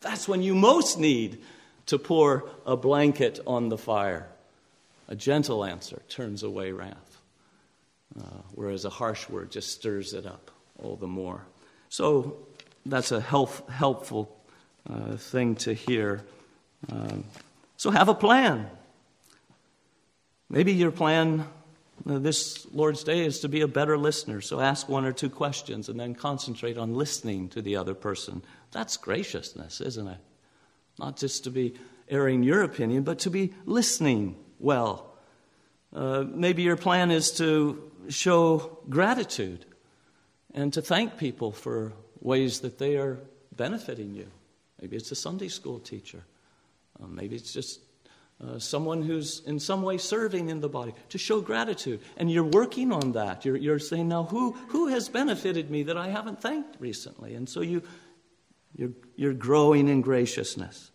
that's 0.00 0.28
when 0.28 0.42
you 0.42 0.54
most 0.54 0.98
need 0.98 1.40
to 1.86 1.98
pour 1.98 2.50
a 2.66 2.76
blanket 2.76 3.40
on 3.46 3.70
the 3.70 3.78
fire. 3.78 4.28
A 5.08 5.14
gentle 5.14 5.64
answer 5.64 6.02
turns 6.08 6.42
away 6.42 6.72
wrath, 6.72 7.20
uh, 8.18 8.42
whereas 8.54 8.84
a 8.84 8.90
harsh 8.90 9.28
word 9.28 9.50
just 9.50 9.70
stirs 9.70 10.12
it 10.12 10.26
up 10.26 10.50
all 10.82 10.96
the 10.96 11.06
more. 11.06 11.42
So 11.88 12.36
that's 12.84 13.12
a 13.12 13.20
help, 13.20 13.70
helpful 13.70 14.36
uh, 14.88 15.16
thing 15.16 15.54
to 15.56 15.72
hear. 15.72 16.24
Uh, 16.92 17.16
so 17.76 17.90
have 17.90 18.08
a 18.08 18.14
plan. 18.14 18.68
Maybe 20.48 20.72
your 20.72 20.92
plan 20.92 21.46
this 22.04 22.66
Lord's 22.72 23.04
Day 23.04 23.24
is 23.24 23.40
to 23.40 23.48
be 23.48 23.62
a 23.62 23.68
better 23.68 23.96
listener. 23.96 24.40
So 24.40 24.60
ask 24.60 24.88
one 24.88 25.04
or 25.04 25.12
two 25.12 25.30
questions 25.30 25.88
and 25.88 25.98
then 25.98 26.14
concentrate 26.14 26.78
on 26.78 26.94
listening 26.94 27.48
to 27.50 27.62
the 27.62 27.76
other 27.76 27.94
person. 27.94 28.42
That's 28.72 28.96
graciousness, 28.96 29.80
isn't 29.80 30.06
it? 30.06 30.18
Not 30.98 31.16
just 31.16 31.44
to 31.44 31.50
be 31.50 31.74
airing 32.08 32.42
your 32.42 32.62
opinion, 32.62 33.02
but 33.02 33.18
to 33.20 33.30
be 33.30 33.54
listening 33.64 34.36
well. 34.58 35.12
Uh, 35.94 36.24
maybe 36.28 36.62
your 36.62 36.76
plan 36.76 37.10
is 37.10 37.32
to 37.32 37.90
show 38.08 38.78
gratitude 38.88 39.64
and 40.54 40.72
to 40.72 40.82
thank 40.82 41.16
people 41.16 41.52
for 41.52 41.92
ways 42.20 42.60
that 42.60 42.78
they 42.78 42.96
are 42.96 43.18
benefiting 43.54 44.14
you. 44.14 44.26
Maybe 44.80 44.96
it's 44.96 45.10
a 45.10 45.16
Sunday 45.16 45.48
school 45.48 45.78
teacher. 45.78 46.24
Uh, 47.00 47.06
maybe 47.06 47.36
it's 47.36 47.52
just 47.52 47.80
uh, 48.44 48.58
someone 48.58 49.02
who's 49.02 49.40
in 49.46 49.58
some 49.58 49.82
way 49.82 49.96
serving 49.96 50.50
in 50.50 50.60
the 50.60 50.68
body, 50.68 50.92
to 51.08 51.18
show 51.18 51.40
gratitude. 51.40 52.00
And 52.18 52.30
you're 52.30 52.44
working 52.44 52.92
on 52.92 53.12
that. 53.12 53.44
You're, 53.44 53.56
you're 53.56 53.78
saying, 53.78 54.08
now, 54.08 54.24
who, 54.24 54.52
who 54.68 54.88
has 54.88 55.08
benefited 55.08 55.70
me 55.70 55.84
that 55.84 55.96
I 55.96 56.08
haven't 56.08 56.42
thanked 56.42 56.76
recently? 56.78 57.34
And 57.34 57.48
so 57.48 57.62
you, 57.62 57.82
you're, 58.74 58.92
you're 59.16 59.32
growing 59.32 59.88
in 59.88 60.02
graciousness. 60.02 60.90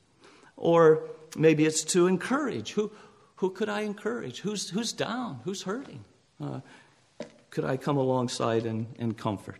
Or 0.55 1.09
maybe 1.35 1.65
it's 1.65 1.83
to 1.85 2.05
encourage. 2.05 2.73
Who, 2.73 2.91
who 3.41 3.49
could 3.49 3.69
I 3.69 3.81
encourage? 3.81 4.41
Who's, 4.41 4.69
who's 4.69 4.93
down? 4.93 5.39
Who's 5.45 5.63
hurting? 5.63 6.05
Uh, 6.39 6.59
could 7.49 7.65
I 7.65 7.75
come 7.75 7.97
alongside 7.97 8.67
and, 8.67 8.85
and 8.99 9.17
comfort? 9.17 9.59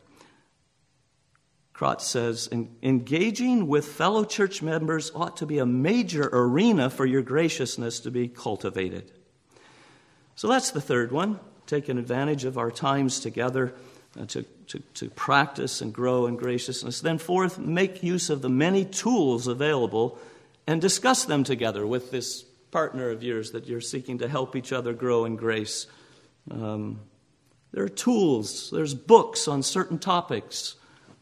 Crotts 1.74 2.06
says, 2.06 2.48
engaging 2.84 3.66
with 3.66 3.86
fellow 3.86 4.24
church 4.24 4.62
members 4.62 5.12
ought 5.16 5.36
to 5.38 5.48
be 5.48 5.58
a 5.58 5.66
major 5.66 6.30
arena 6.32 6.92
for 6.92 7.08
your 7.08 7.24
graciousness 7.24 8.00
to 8.02 8.12
be 8.12 8.28
cultivated. 8.28 9.12
So 10.36 10.48
that's 10.48 10.70
the 10.70 10.80
third 10.80 11.12
one, 11.12 11.40
taking 11.66 11.98
advantage 11.98 12.46
of 12.46 12.60
our 12.60 12.70
times 12.70 13.20
together 13.20 13.74
uh, 14.16 14.26
to, 14.28 14.44
to, 14.68 14.80
to 14.94 15.10
practice 15.10 15.82
and 15.82 15.92
grow 15.92 16.28
in 16.28 16.36
graciousness. 16.36 17.02
Then, 17.02 17.18
fourth, 17.18 17.58
make 17.58 18.04
use 18.04 18.30
of 18.30 18.44
the 18.44 18.50
many 18.50 18.86
tools 18.86 19.48
available 19.48 20.20
and 20.68 20.80
discuss 20.80 21.26
them 21.26 21.44
together 21.44 21.88
with 21.88 22.12
this 22.12 22.46
partner 22.72 23.10
of 23.10 23.22
yours 23.22 23.52
that 23.52 23.68
you're 23.68 23.82
seeking 23.82 24.20
to 24.20 24.28
help 24.28 24.56
each 24.56 24.72
other 24.72 24.94
grow 24.94 25.26
in 25.26 25.36
grace. 25.36 25.88
Um, 26.50 27.02
there 27.72 27.84
are 27.84 27.90
tools, 27.90 28.70
there's 28.72 28.94
books 28.94 29.48
on 29.48 29.64
certain 29.64 30.00
topics. 30.00 30.76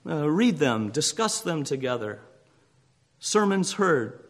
Uh, 0.07 0.29
read 0.29 0.57
them, 0.57 0.89
discuss 0.89 1.41
them 1.41 1.63
together. 1.63 2.19
Sermons 3.19 3.73
heard, 3.73 4.23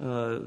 uh, 0.00 0.40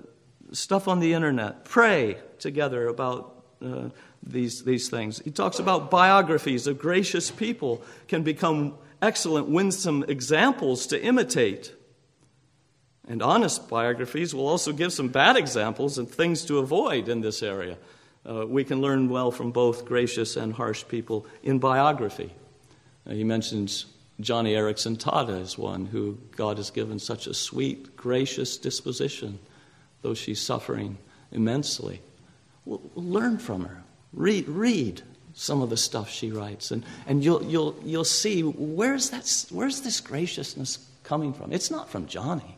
stuff 0.52 0.88
on 0.88 1.00
the 1.00 1.14
internet. 1.14 1.66
Pray 1.66 2.18
together 2.40 2.88
about 2.88 3.44
uh, 3.64 3.90
these, 4.24 4.64
these 4.64 4.90
things. 4.90 5.20
He 5.20 5.32
talks 5.32 5.60
about 5.60 5.92
biographies 5.92 6.66
of 6.66 6.80
gracious 6.80 7.30
people 7.30 7.84
can 8.08 8.24
become 8.24 8.76
excellent, 9.02 9.48
winsome 9.48 10.06
examples 10.08 10.88
to 10.88 11.02
imitate. 11.02 11.74
And 13.10 13.24
honest 13.24 13.68
biographies 13.68 14.36
will 14.36 14.48
also 14.48 14.72
give 14.72 14.94
some 14.94 15.10
bad 15.10 15.36
examples 15.36 15.98
and 15.98 16.08
things 16.08 16.46
to 16.46 16.60
avoid 16.60 17.10
in 17.10 17.22
this 17.22 17.42
area. 17.42 17.78
Uh, 18.30 18.46
we 18.46 18.64
can 18.64 18.82
learn 18.82 19.10
well 19.10 19.32
from 19.32 19.52
both 19.52 19.86
gracious 19.86 20.36
and 20.38 20.54
harsh 20.54 20.86
people 20.88 21.26
in 21.42 21.58
biography. 21.58 22.32
Uh, 23.08 23.14
he 23.14 23.24
mentions 23.24 23.88
Joni 24.22 24.52
Eareckson 24.52 24.98
Tada 24.98 25.42
is 25.42 25.58
one 25.58 25.86
who 25.86 26.20
God 26.36 26.58
has 26.58 26.70
given 26.70 27.00
such 27.00 27.26
a 27.26 27.34
sweet, 27.34 27.96
gracious 27.96 28.58
disposition, 28.58 29.40
though 30.04 30.14
she's 30.14 30.42
suffering 30.42 30.98
immensely. 31.32 32.02
Well, 32.66 32.82
learn 32.94 33.40
from 33.40 33.66
her. 33.66 33.84
Read, 34.14 34.48
read 34.48 35.02
some 35.34 35.62
of 35.62 35.70
the 35.70 35.78
stuff 35.78 36.10
she 36.10 36.32
writes, 36.32 36.70
and, 36.72 36.84
and 37.08 37.24
you'll, 37.24 37.44
you'll, 37.44 37.76
you'll 37.84 38.04
see 38.04 38.42
where's, 38.42 39.10
that, 39.10 39.46
where's 39.52 39.82
this 39.82 40.02
graciousness 40.02 40.86
coming 41.04 41.34
from? 41.34 41.54
It's 41.54 41.72
not 41.72 41.90
from 41.90 42.06
Joni, 42.06 42.56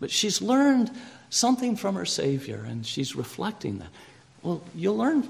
but 0.00 0.10
she's 0.10 0.42
learned 0.42 0.90
something 1.28 1.76
from 1.76 1.94
her 1.94 2.06
Savior, 2.06 2.64
and 2.66 2.84
she's 2.84 3.14
reflecting 3.14 3.78
that. 3.78 3.90
Well, 4.42 4.62
you'll 4.74 4.96
learn 4.96 5.28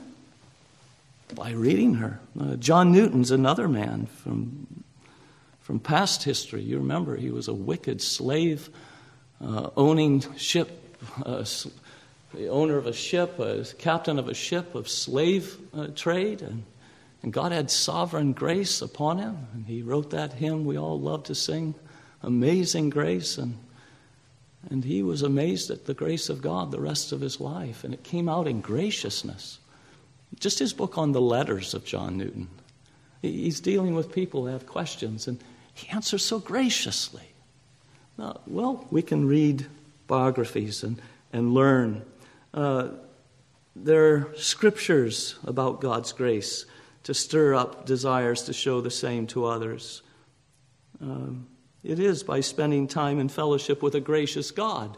by 1.34 1.50
reading 1.50 1.94
her. 1.94 2.20
Uh, 2.40 2.56
John 2.56 2.92
Newton's 2.92 3.30
another 3.30 3.68
man 3.68 4.06
from 4.06 4.66
from 5.60 5.78
past 5.78 6.24
history. 6.24 6.62
You 6.62 6.78
remember 6.78 7.16
he 7.16 7.30
was 7.30 7.46
a 7.46 7.54
wicked 7.54 8.02
slave 8.02 8.70
uh, 9.40 9.70
owning 9.76 10.20
ship, 10.36 10.96
uh, 11.24 11.44
the 12.34 12.48
owner 12.48 12.76
of 12.76 12.86
a 12.86 12.92
ship, 12.92 13.38
a 13.38 13.64
captain 13.78 14.18
of 14.18 14.28
a 14.28 14.34
ship 14.34 14.74
of 14.74 14.88
slave 14.88 15.56
uh, 15.72 15.86
trade, 15.94 16.42
and, 16.42 16.64
and 17.22 17.32
God 17.32 17.52
had 17.52 17.70
sovereign 17.70 18.32
grace 18.32 18.82
upon 18.82 19.18
him. 19.18 19.46
And 19.54 19.66
he 19.66 19.82
wrote 19.82 20.10
that 20.10 20.32
hymn 20.32 20.64
we 20.64 20.76
all 20.76 20.98
love 20.98 21.22
to 21.24 21.36
sing, 21.36 21.76
Amazing 22.22 22.90
Grace. 22.90 23.38
And, 23.38 23.56
and 24.68 24.84
he 24.84 25.02
was 25.02 25.22
amazed 25.22 25.70
at 25.70 25.86
the 25.86 25.94
grace 25.94 26.28
of 26.28 26.42
God 26.42 26.70
the 26.70 26.80
rest 26.80 27.12
of 27.12 27.20
his 27.20 27.40
life, 27.40 27.84
and 27.84 27.94
it 27.94 28.04
came 28.04 28.28
out 28.28 28.46
in 28.46 28.60
graciousness. 28.60 29.58
Just 30.38 30.58
his 30.58 30.72
book 30.72 30.98
on 30.98 31.12
the 31.12 31.20
letters 31.20 31.74
of 31.74 31.84
John 31.84 32.18
Newton. 32.18 32.48
He's 33.22 33.60
dealing 33.60 33.94
with 33.94 34.12
people 34.12 34.42
who 34.42 34.52
have 34.52 34.66
questions, 34.66 35.26
and 35.26 35.42
he 35.74 35.88
answers 35.88 36.24
so 36.24 36.38
graciously. 36.38 37.30
Now, 38.18 38.40
well, 38.46 38.86
we 38.90 39.02
can 39.02 39.26
read 39.26 39.66
biographies 40.06 40.82
and, 40.82 41.00
and 41.32 41.54
learn. 41.54 42.02
Uh, 42.52 42.88
there 43.74 44.14
are 44.14 44.34
scriptures 44.36 45.36
about 45.44 45.80
God's 45.80 46.12
grace 46.12 46.66
to 47.04 47.14
stir 47.14 47.54
up 47.54 47.86
desires 47.86 48.42
to 48.42 48.52
show 48.52 48.80
the 48.80 48.90
same 48.90 49.26
to 49.28 49.46
others. 49.46 50.02
Um, 51.00 51.46
it 51.82 51.98
is 51.98 52.22
by 52.22 52.40
spending 52.40 52.86
time 52.86 53.18
in 53.18 53.28
fellowship 53.28 53.82
with 53.82 53.94
a 53.94 54.00
gracious 54.00 54.50
God 54.50 54.96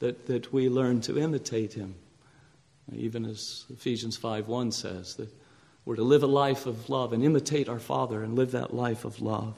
that, 0.00 0.26
that 0.26 0.52
we 0.52 0.68
learn 0.68 1.00
to 1.02 1.18
imitate 1.18 1.72
Him. 1.72 1.94
Even 2.92 3.24
as 3.24 3.64
Ephesians 3.70 4.16
5 4.16 4.48
1 4.48 4.72
says, 4.72 5.14
that 5.14 5.28
we're 5.84 5.96
to 5.96 6.02
live 6.02 6.22
a 6.22 6.26
life 6.26 6.66
of 6.66 6.90
love 6.90 7.12
and 7.12 7.24
imitate 7.24 7.68
our 7.68 7.78
Father 7.78 8.22
and 8.22 8.34
live 8.34 8.50
that 8.52 8.74
life 8.74 9.04
of 9.04 9.20
love. 9.20 9.54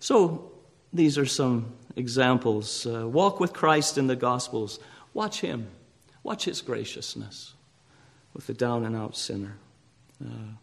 So, 0.00 0.52
these 0.92 1.18
are 1.18 1.26
some 1.26 1.72
examples. 1.94 2.86
Uh, 2.86 3.06
walk 3.06 3.40
with 3.40 3.52
Christ 3.52 3.98
in 3.98 4.06
the 4.06 4.16
Gospels. 4.16 4.78
Watch 5.14 5.40
Him. 5.40 5.68
Watch 6.22 6.46
His 6.46 6.62
graciousness 6.62 7.54
with 8.34 8.46
the 8.46 8.54
down 8.54 8.84
and 8.84 8.96
out 8.96 9.16
sinner, 9.16 9.56
uh, 10.24 10.54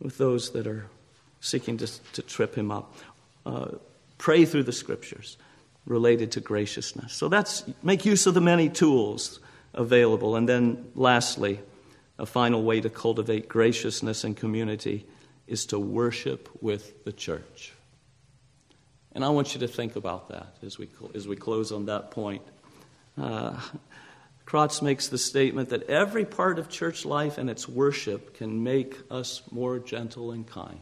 with 0.00 0.18
those 0.18 0.50
that 0.52 0.66
are 0.66 0.86
seeking 1.40 1.76
to, 1.78 1.86
to 2.12 2.22
trip 2.22 2.54
Him 2.54 2.70
up. 2.70 2.94
Uh, 3.46 3.68
pray 4.18 4.44
through 4.44 4.64
the 4.64 4.72
Scriptures 4.72 5.36
related 5.86 6.32
to 6.32 6.40
graciousness. 6.40 7.14
So, 7.14 7.28
that's 7.28 7.64
make 7.82 8.04
use 8.04 8.26
of 8.26 8.34
the 8.34 8.40
many 8.40 8.68
tools 8.68 9.40
available. 9.74 10.36
And 10.36 10.48
then, 10.48 10.90
lastly, 10.94 11.60
a 12.18 12.26
final 12.26 12.62
way 12.62 12.80
to 12.80 12.90
cultivate 12.90 13.48
graciousness 13.48 14.24
and 14.24 14.36
community 14.36 15.06
is 15.46 15.66
to 15.66 15.78
worship 15.78 16.48
with 16.60 17.04
the 17.04 17.12
church. 17.12 17.72
And 19.12 19.24
I 19.24 19.30
want 19.30 19.54
you 19.54 19.60
to 19.60 19.68
think 19.68 19.96
about 19.96 20.28
that 20.28 20.56
as 20.62 20.78
we, 20.78 20.88
as 21.14 21.26
we 21.26 21.36
close 21.36 21.72
on 21.72 21.86
that 21.86 22.10
point. 22.10 22.42
Uh, 23.16 23.58
makes 24.80 25.08
the 25.08 25.18
statement 25.18 25.68
that 25.68 25.82
every 25.90 26.24
part 26.24 26.58
of 26.58 26.68
church 26.68 27.04
life 27.04 27.36
and 27.36 27.50
its 27.50 27.68
worship 27.68 28.34
can 28.34 28.62
make 28.62 28.96
us 29.10 29.42
more 29.50 29.78
gentle 29.78 30.30
and 30.30 30.46
kind. 30.46 30.80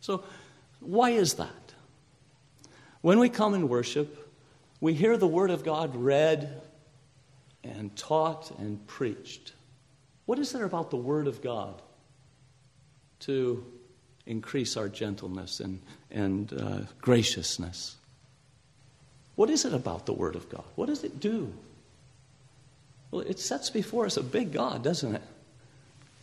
So, 0.00 0.24
why 0.80 1.10
is 1.10 1.34
that? 1.34 1.63
When 3.04 3.18
we 3.18 3.28
come 3.28 3.52
and 3.52 3.68
worship, 3.68 4.32
we 4.80 4.94
hear 4.94 5.18
the 5.18 5.26
Word 5.26 5.50
of 5.50 5.62
God 5.62 5.94
read 5.94 6.62
and 7.62 7.94
taught 7.94 8.50
and 8.58 8.86
preached. 8.86 9.52
What 10.24 10.38
is 10.38 10.52
there 10.52 10.64
about 10.64 10.88
the 10.88 10.96
Word 10.96 11.26
of 11.26 11.42
God 11.42 11.82
to 13.20 13.62
increase 14.24 14.78
our 14.78 14.88
gentleness 14.88 15.60
and, 15.60 15.82
and 16.10 16.50
uh, 16.54 16.78
graciousness? 17.02 17.96
What 19.36 19.50
is 19.50 19.66
it 19.66 19.74
about 19.74 20.06
the 20.06 20.14
Word 20.14 20.34
of 20.34 20.48
God? 20.48 20.64
What 20.74 20.86
does 20.86 21.04
it 21.04 21.20
do? 21.20 21.52
Well, 23.10 23.20
it 23.20 23.38
sets 23.38 23.68
before 23.68 24.06
us 24.06 24.16
a 24.16 24.22
big 24.22 24.50
God, 24.50 24.82
doesn't 24.82 25.14
it? 25.14 25.22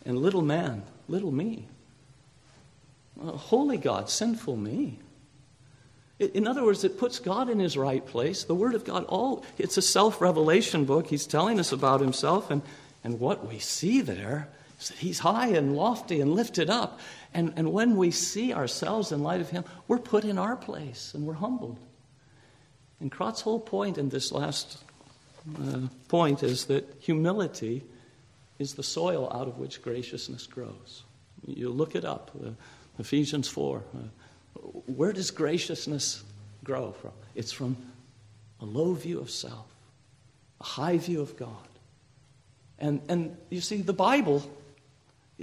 And 0.04 0.18
little 0.18 0.42
man, 0.42 0.82
little 1.06 1.30
me. 1.30 1.68
Holy 3.20 3.78
God, 3.78 4.10
sinful 4.10 4.56
me. 4.56 4.98
In 6.22 6.46
other 6.46 6.64
words, 6.64 6.84
it 6.84 6.98
puts 6.98 7.18
God 7.18 7.48
in 7.48 7.58
his 7.58 7.76
right 7.76 8.04
place. 8.04 8.44
The 8.44 8.54
Word 8.54 8.74
of 8.74 8.84
God, 8.84 9.04
all 9.04 9.44
it's 9.58 9.76
a 9.76 9.82
self-revelation 9.82 10.84
book. 10.84 11.06
He's 11.06 11.26
telling 11.26 11.58
us 11.58 11.72
about 11.72 12.00
himself, 12.00 12.50
and, 12.50 12.62
and 13.02 13.18
what 13.20 13.48
we 13.48 13.58
see 13.58 14.00
there 14.00 14.48
is 14.80 14.88
that 14.88 14.98
he's 14.98 15.20
high 15.20 15.48
and 15.48 15.76
lofty 15.76 16.20
and 16.20 16.34
lifted 16.34 16.70
up. 16.70 17.00
And, 17.34 17.52
and 17.56 17.72
when 17.72 17.96
we 17.96 18.10
see 18.10 18.52
ourselves 18.52 19.12
in 19.12 19.22
light 19.22 19.40
of 19.40 19.50
him, 19.50 19.64
we're 19.88 19.98
put 19.98 20.24
in 20.24 20.38
our 20.38 20.56
place 20.56 21.12
and 21.14 21.26
we're 21.26 21.34
humbled. 21.34 21.78
And 23.00 23.10
Crotts's 23.10 23.42
whole 23.42 23.60
point 23.60 23.98
in 23.98 24.10
this 24.10 24.30
last 24.30 24.84
uh, 25.60 25.80
point 26.08 26.42
is 26.42 26.66
that 26.66 26.96
humility 27.00 27.84
is 28.58 28.74
the 28.74 28.82
soil 28.82 29.30
out 29.34 29.48
of 29.48 29.58
which 29.58 29.82
graciousness 29.82 30.46
grows. 30.46 31.04
You 31.46 31.70
look 31.70 31.96
it 31.96 32.04
up, 32.04 32.30
uh, 32.44 32.50
Ephesians 32.98 33.48
4. 33.48 33.82
Uh, 33.94 33.98
where 34.62 35.12
does 35.12 35.30
graciousness 35.30 36.22
grow 36.64 36.92
from? 36.92 37.12
It's 37.34 37.52
from 37.52 37.76
a 38.60 38.64
low 38.64 38.94
view 38.94 39.20
of 39.20 39.30
self, 39.30 39.66
a 40.60 40.64
high 40.64 40.98
view 40.98 41.20
of 41.20 41.36
God. 41.36 41.68
And, 42.78 43.00
and 43.08 43.36
you 43.50 43.60
see, 43.60 43.82
the 43.82 43.92
Bible 43.92 44.48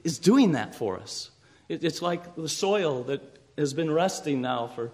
is 0.03 0.19
doing 0.19 0.53
that 0.53 0.75
for 0.75 0.97
us. 0.97 1.31
It, 1.67 1.83
it's 1.83 2.01
like 2.01 2.35
the 2.35 2.49
soil 2.49 3.03
that 3.03 3.21
has 3.57 3.73
been 3.73 3.91
resting 3.91 4.41
now 4.41 4.67
for 4.67 4.91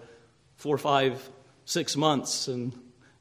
four, 0.56 0.78
five, 0.78 1.30
six 1.66 1.96
months, 1.96 2.48
and 2.48 2.74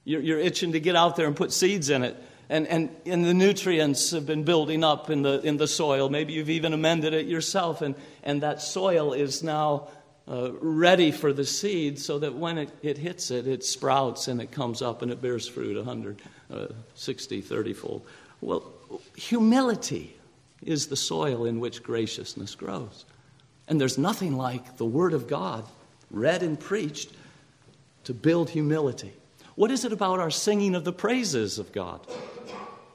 you're, 0.04 0.20
you're 0.20 0.38
itching 0.38 0.72
to 0.72 0.80
get 0.80 0.96
out 0.96 1.16
there 1.16 1.26
and 1.26 1.36
put 1.36 1.52
seeds 1.52 1.90
in 1.90 2.02
it. 2.02 2.16
And, 2.48 2.66
and, 2.66 2.90
and 3.06 3.24
the 3.24 3.32
nutrients 3.32 4.10
have 4.10 4.26
been 4.26 4.44
building 4.44 4.84
up 4.84 5.08
in 5.08 5.22
the, 5.22 5.40
in 5.40 5.56
the 5.56 5.66
soil. 5.66 6.10
Maybe 6.10 6.34
you've 6.34 6.50
even 6.50 6.74
amended 6.74 7.14
it 7.14 7.26
yourself, 7.26 7.80
and, 7.80 7.94
and 8.22 8.42
that 8.42 8.60
soil 8.60 9.14
is 9.14 9.42
now 9.42 9.88
uh, 10.26 10.52
ready 10.60 11.10
for 11.10 11.32
the 11.32 11.44
seed 11.44 11.98
so 11.98 12.18
that 12.18 12.34
when 12.34 12.58
it, 12.58 12.70
it 12.82 12.98
hits 12.98 13.30
it, 13.30 13.46
it 13.46 13.64
sprouts 13.64 14.28
and 14.28 14.40
it 14.40 14.50
comes 14.50 14.80
up 14.80 15.02
and 15.02 15.10
it 15.10 15.20
bears 15.20 15.46
fruit 15.46 15.76
160, 15.76 17.38
uh, 17.38 17.42
30 17.42 17.72
fold. 17.74 18.06
Well, 18.40 18.64
humility 19.16 20.16
is 20.62 20.86
the 20.86 20.96
soil 20.96 21.44
in 21.44 21.60
which 21.60 21.82
graciousness 21.82 22.54
grows. 22.54 23.04
And 23.68 23.80
there's 23.80 23.98
nothing 23.98 24.36
like 24.36 24.76
the 24.76 24.84
Word 24.84 25.14
of 25.14 25.26
God, 25.26 25.64
read 26.10 26.42
and 26.42 26.58
preached, 26.58 27.12
to 28.04 28.14
build 28.14 28.50
humility. 28.50 29.12
What 29.54 29.70
is 29.70 29.84
it 29.84 29.92
about 29.92 30.20
our 30.20 30.30
singing 30.30 30.74
of 30.74 30.84
the 30.84 30.92
praises 30.92 31.58
of 31.58 31.72
God? 31.72 32.00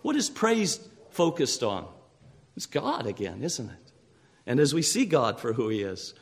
What 0.02 0.16
is 0.16 0.30
praise 0.30 0.80
focused 1.12 1.64
on? 1.64 1.86
It's 2.56 2.66
God 2.66 3.06
again, 3.06 3.44
isn't 3.44 3.70
it? 3.70 3.92
And 4.46 4.60
as 4.60 4.74
we 4.74 4.82
see 4.82 5.06
God 5.06 5.40
for 5.40 5.54
who 5.54 5.70
He 5.70 5.82
is, 5.82 6.14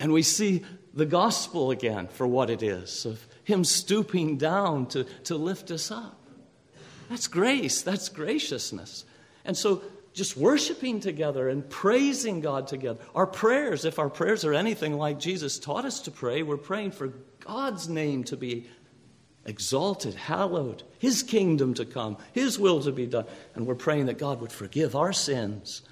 and 0.00 0.12
we 0.12 0.22
see 0.22 0.64
the 0.94 1.06
gospel 1.06 1.70
again 1.70 2.08
for 2.08 2.26
what 2.26 2.50
it 2.50 2.62
is 2.62 3.04
of 3.04 3.24
Him 3.44 3.64
stooping 3.64 4.38
down 4.38 4.86
to, 4.86 5.04
to 5.24 5.36
lift 5.36 5.70
us 5.70 5.90
up. 5.90 6.18
That's 7.08 7.28
grace, 7.28 7.82
that's 7.82 8.08
graciousness. 8.08 9.04
And 9.44 9.56
so, 9.56 9.82
just 10.12 10.36
worshiping 10.36 10.98
together 10.98 11.48
and 11.48 11.68
praising 11.70 12.40
God 12.40 12.66
together. 12.66 12.98
Our 13.14 13.28
prayers, 13.28 13.84
if 13.84 14.00
our 14.00 14.10
prayers 14.10 14.44
are 14.44 14.52
anything 14.52 14.94
like 14.94 15.20
Jesus 15.20 15.56
taught 15.56 15.84
us 15.84 16.00
to 16.00 16.10
pray, 16.10 16.42
we're 16.42 16.56
praying 16.56 16.90
for 16.90 17.12
God's 17.38 17.88
name 17.88 18.24
to 18.24 18.36
be 18.36 18.66
exalted, 19.46 20.14
hallowed, 20.14 20.82
His 20.98 21.22
kingdom 21.22 21.74
to 21.74 21.84
come, 21.84 22.16
His 22.32 22.58
will 22.58 22.82
to 22.82 22.90
be 22.90 23.06
done. 23.06 23.26
And 23.54 23.66
we're 23.66 23.76
praying 23.76 24.06
that 24.06 24.18
God 24.18 24.40
would 24.40 24.50
forgive 24.50 24.96
our 24.96 25.12
sins 25.12 25.82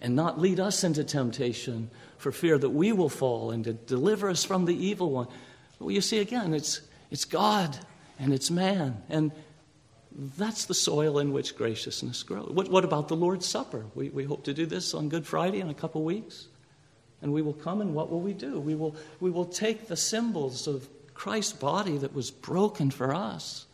and 0.00 0.14
not 0.14 0.40
lead 0.40 0.60
us 0.60 0.84
into 0.84 1.04
temptation 1.04 1.90
for 2.18 2.32
fear 2.32 2.58
that 2.58 2.70
we 2.70 2.92
will 2.92 3.08
fall 3.08 3.50
and 3.50 3.64
to 3.64 3.72
deliver 3.72 4.28
us 4.28 4.44
from 4.44 4.64
the 4.64 4.74
evil 4.74 5.10
one. 5.10 5.28
Well, 5.78 5.90
you 5.90 6.00
see, 6.00 6.18
again, 6.18 6.54
it's, 6.54 6.80
it's 7.10 7.24
God 7.24 7.78
and 8.18 8.32
it's 8.32 8.50
man. 8.50 9.02
And 9.08 9.32
that's 10.36 10.64
the 10.64 10.74
soil 10.74 11.18
in 11.18 11.32
which 11.32 11.56
graciousness 11.56 12.22
grows. 12.22 12.50
What, 12.50 12.70
what 12.70 12.84
about 12.84 13.08
the 13.08 13.16
Lord's 13.16 13.46
Supper? 13.46 13.84
We, 13.94 14.08
we 14.10 14.24
hope 14.24 14.44
to 14.44 14.54
do 14.54 14.66
this 14.66 14.94
on 14.94 15.08
Good 15.08 15.26
Friday 15.26 15.60
in 15.60 15.68
a 15.68 15.74
couple 15.74 16.02
weeks. 16.02 16.48
And 17.22 17.32
we 17.32 17.42
will 17.42 17.54
come, 17.54 17.80
and 17.80 17.94
what 17.94 18.10
will 18.10 18.20
we 18.20 18.34
do? 18.34 18.60
We 18.60 18.74
will, 18.74 18.96
we 19.20 19.30
will 19.30 19.46
take 19.46 19.88
the 19.88 19.96
symbols 19.96 20.66
of 20.66 20.88
Christ's 21.14 21.54
body 21.54 21.96
that 21.98 22.14
was 22.14 22.30
broken 22.30 22.90
for 22.90 23.14
us 23.14 23.66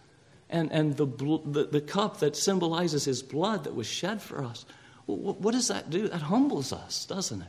and, 0.52 0.70
and 0.70 0.96
the, 0.96 1.06
the, 1.06 1.68
the 1.70 1.80
cup 1.80 2.20
that 2.20 2.36
symbolizes 2.36 3.04
his 3.04 3.22
blood 3.22 3.64
that 3.64 3.74
was 3.74 3.86
shed 3.86 4.20
for 4.20 4.44
us. 4.44 4.66
What, 5.06 5.52
does 5.52 5.68
that 5.68 5.90
do? 5.90 6.08
That 6.08 6.22
humbles 6.22 6.72
us, 6.72 7.06
doesn't 7.06 7.42
it? 7.42 7.48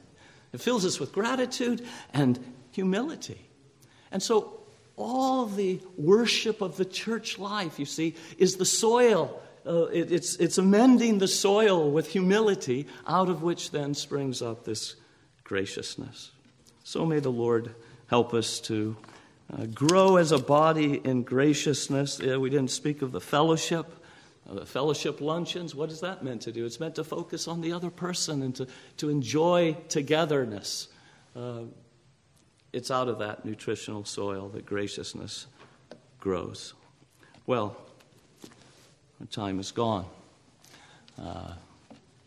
It 0.53 0.61
fills 0.61 0.85
us 0.85 0.99
with 0.99 1.11
gratitude 1.11 1.85
and 2.13 2.39
humility. 2.71 3.49
And 4.11 4.21
so, 4.21 4.59
all 4.95 5.45
the 5.45 5.81
worship 5.97 6.61
of 6.61 6.77
the 6.77 6.85
church 6.85 7.39
life, 7.39 7.79
you 7.79 7.85
see, 7.85 8.15
is 8.37 8.57
the 8.57 8.65
soil. 8.65 9.41
Uh, 9.65 9.85
it, 9.85 10.11
it's, 10.11 10.35
it's 10.35 10.57
amending 10.57 11.17
the 11.17 11.27
soil 11.27 11.89
with 11.89 12.11
humility, 12.11 12.87
out 13.07 13.29
of 13.29 13.41
which 13.41 13.71
then 13.71 13.93
springs 13.93 14.41
up 14.41 14.65
this 14.65 14.95
graciousness. 15.43 16.31
So 16.83 17.05
may 17.05 17.19
the 17.19 17.31
Lord 17.31 17.73
help 18.07 18.33
us 18.33 18.59
to 18.61 18.95
uh, 19.51 19.65
grow 19.65 20.17
as 20.17 20.31
a 20.31 20.37
body 20.37 20.95
in 21.03 21.23
graciousness. 21.23 22.19
We 22.19 22.49
didn't 22.49 22.71
speak 22.71 23.01
of 23.01 23.11
the 23.11 23.21
fellowship. 23.21 24.02
Uh, 24.53 24.65
fellowship 24.65 25.19
luncheons, 25.19 25.73
what 25.73 25.89
is 25.89 26.01
that 26.01 26.23
meant 26.23 26.41
to 26.41 26.51
do? 26.51 26.65
It's 26.65 26.79
meant 26.79 26.95
to 26.95 27.03
focus 27.03 27.47
on 27.47 27.61
the 27.61 27.73
other 27.73 27.89
person 27.89 28.43
and 28.43 28.55
to, 28.55 28.67
to 28.97 29.09
enjoy 29.09 29.75
togetherness. 29.89 30.89
Uh, 31.35 31.61
it's 32.71 32.91
out 32.91 33.07
of 33.07 33.19
that 33.19 33.45
nutritional 33.45 34.03
soil 34.05 34.49
that 34.49 34.65
graciousness 34.65 35.47
grows. 36.19 36.73
Well, 37.47 37.75
our 39.19 39.25
time 39.27 39.59
is 39.59 39.71
gone. 39.71 40.05
Uh, 41.19 41.53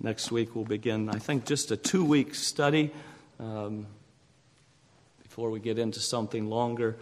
next 0.00 0.32
week 0.32 0.54
we'll 0.56 0.64
begin, 0.64 1.08
I 1.08 1.18
think, 1.18 1.44
just 1.44 1.70
a 1.70 1.76
two 1.76 2.04
week 2.04 2.34
study 2.34 2.92
um, 3.38 3.86
before 5.22 5.50
we 5.50 5.60
get 5.60 5.78
into 5.78 6.00
something 6.00 6.48
longer. 6.48 6.96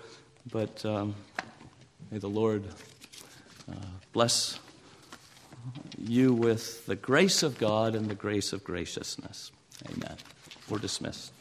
But 0.50 0.84
um, 0.84 1.14
may 2.10 2.18
the 2.18 2.28
Lord 2.28 2.64
uh, 3.70 3.74
bless 4.12 4.58
you 5.98 6.32
with 6.32 6.86
the 6.86 6.96
grace 6.96 7.42
of 7.42 7.58
God 7.58 7.94
and 7.94 8.08
the 8.08 8.14
grace 8.14 8.52
of 8.52 8.64
graciousness. 8.64 9.52
Amen. 9.90 10.16
We're 10.68 10.78
dismissed. 10.78 11.33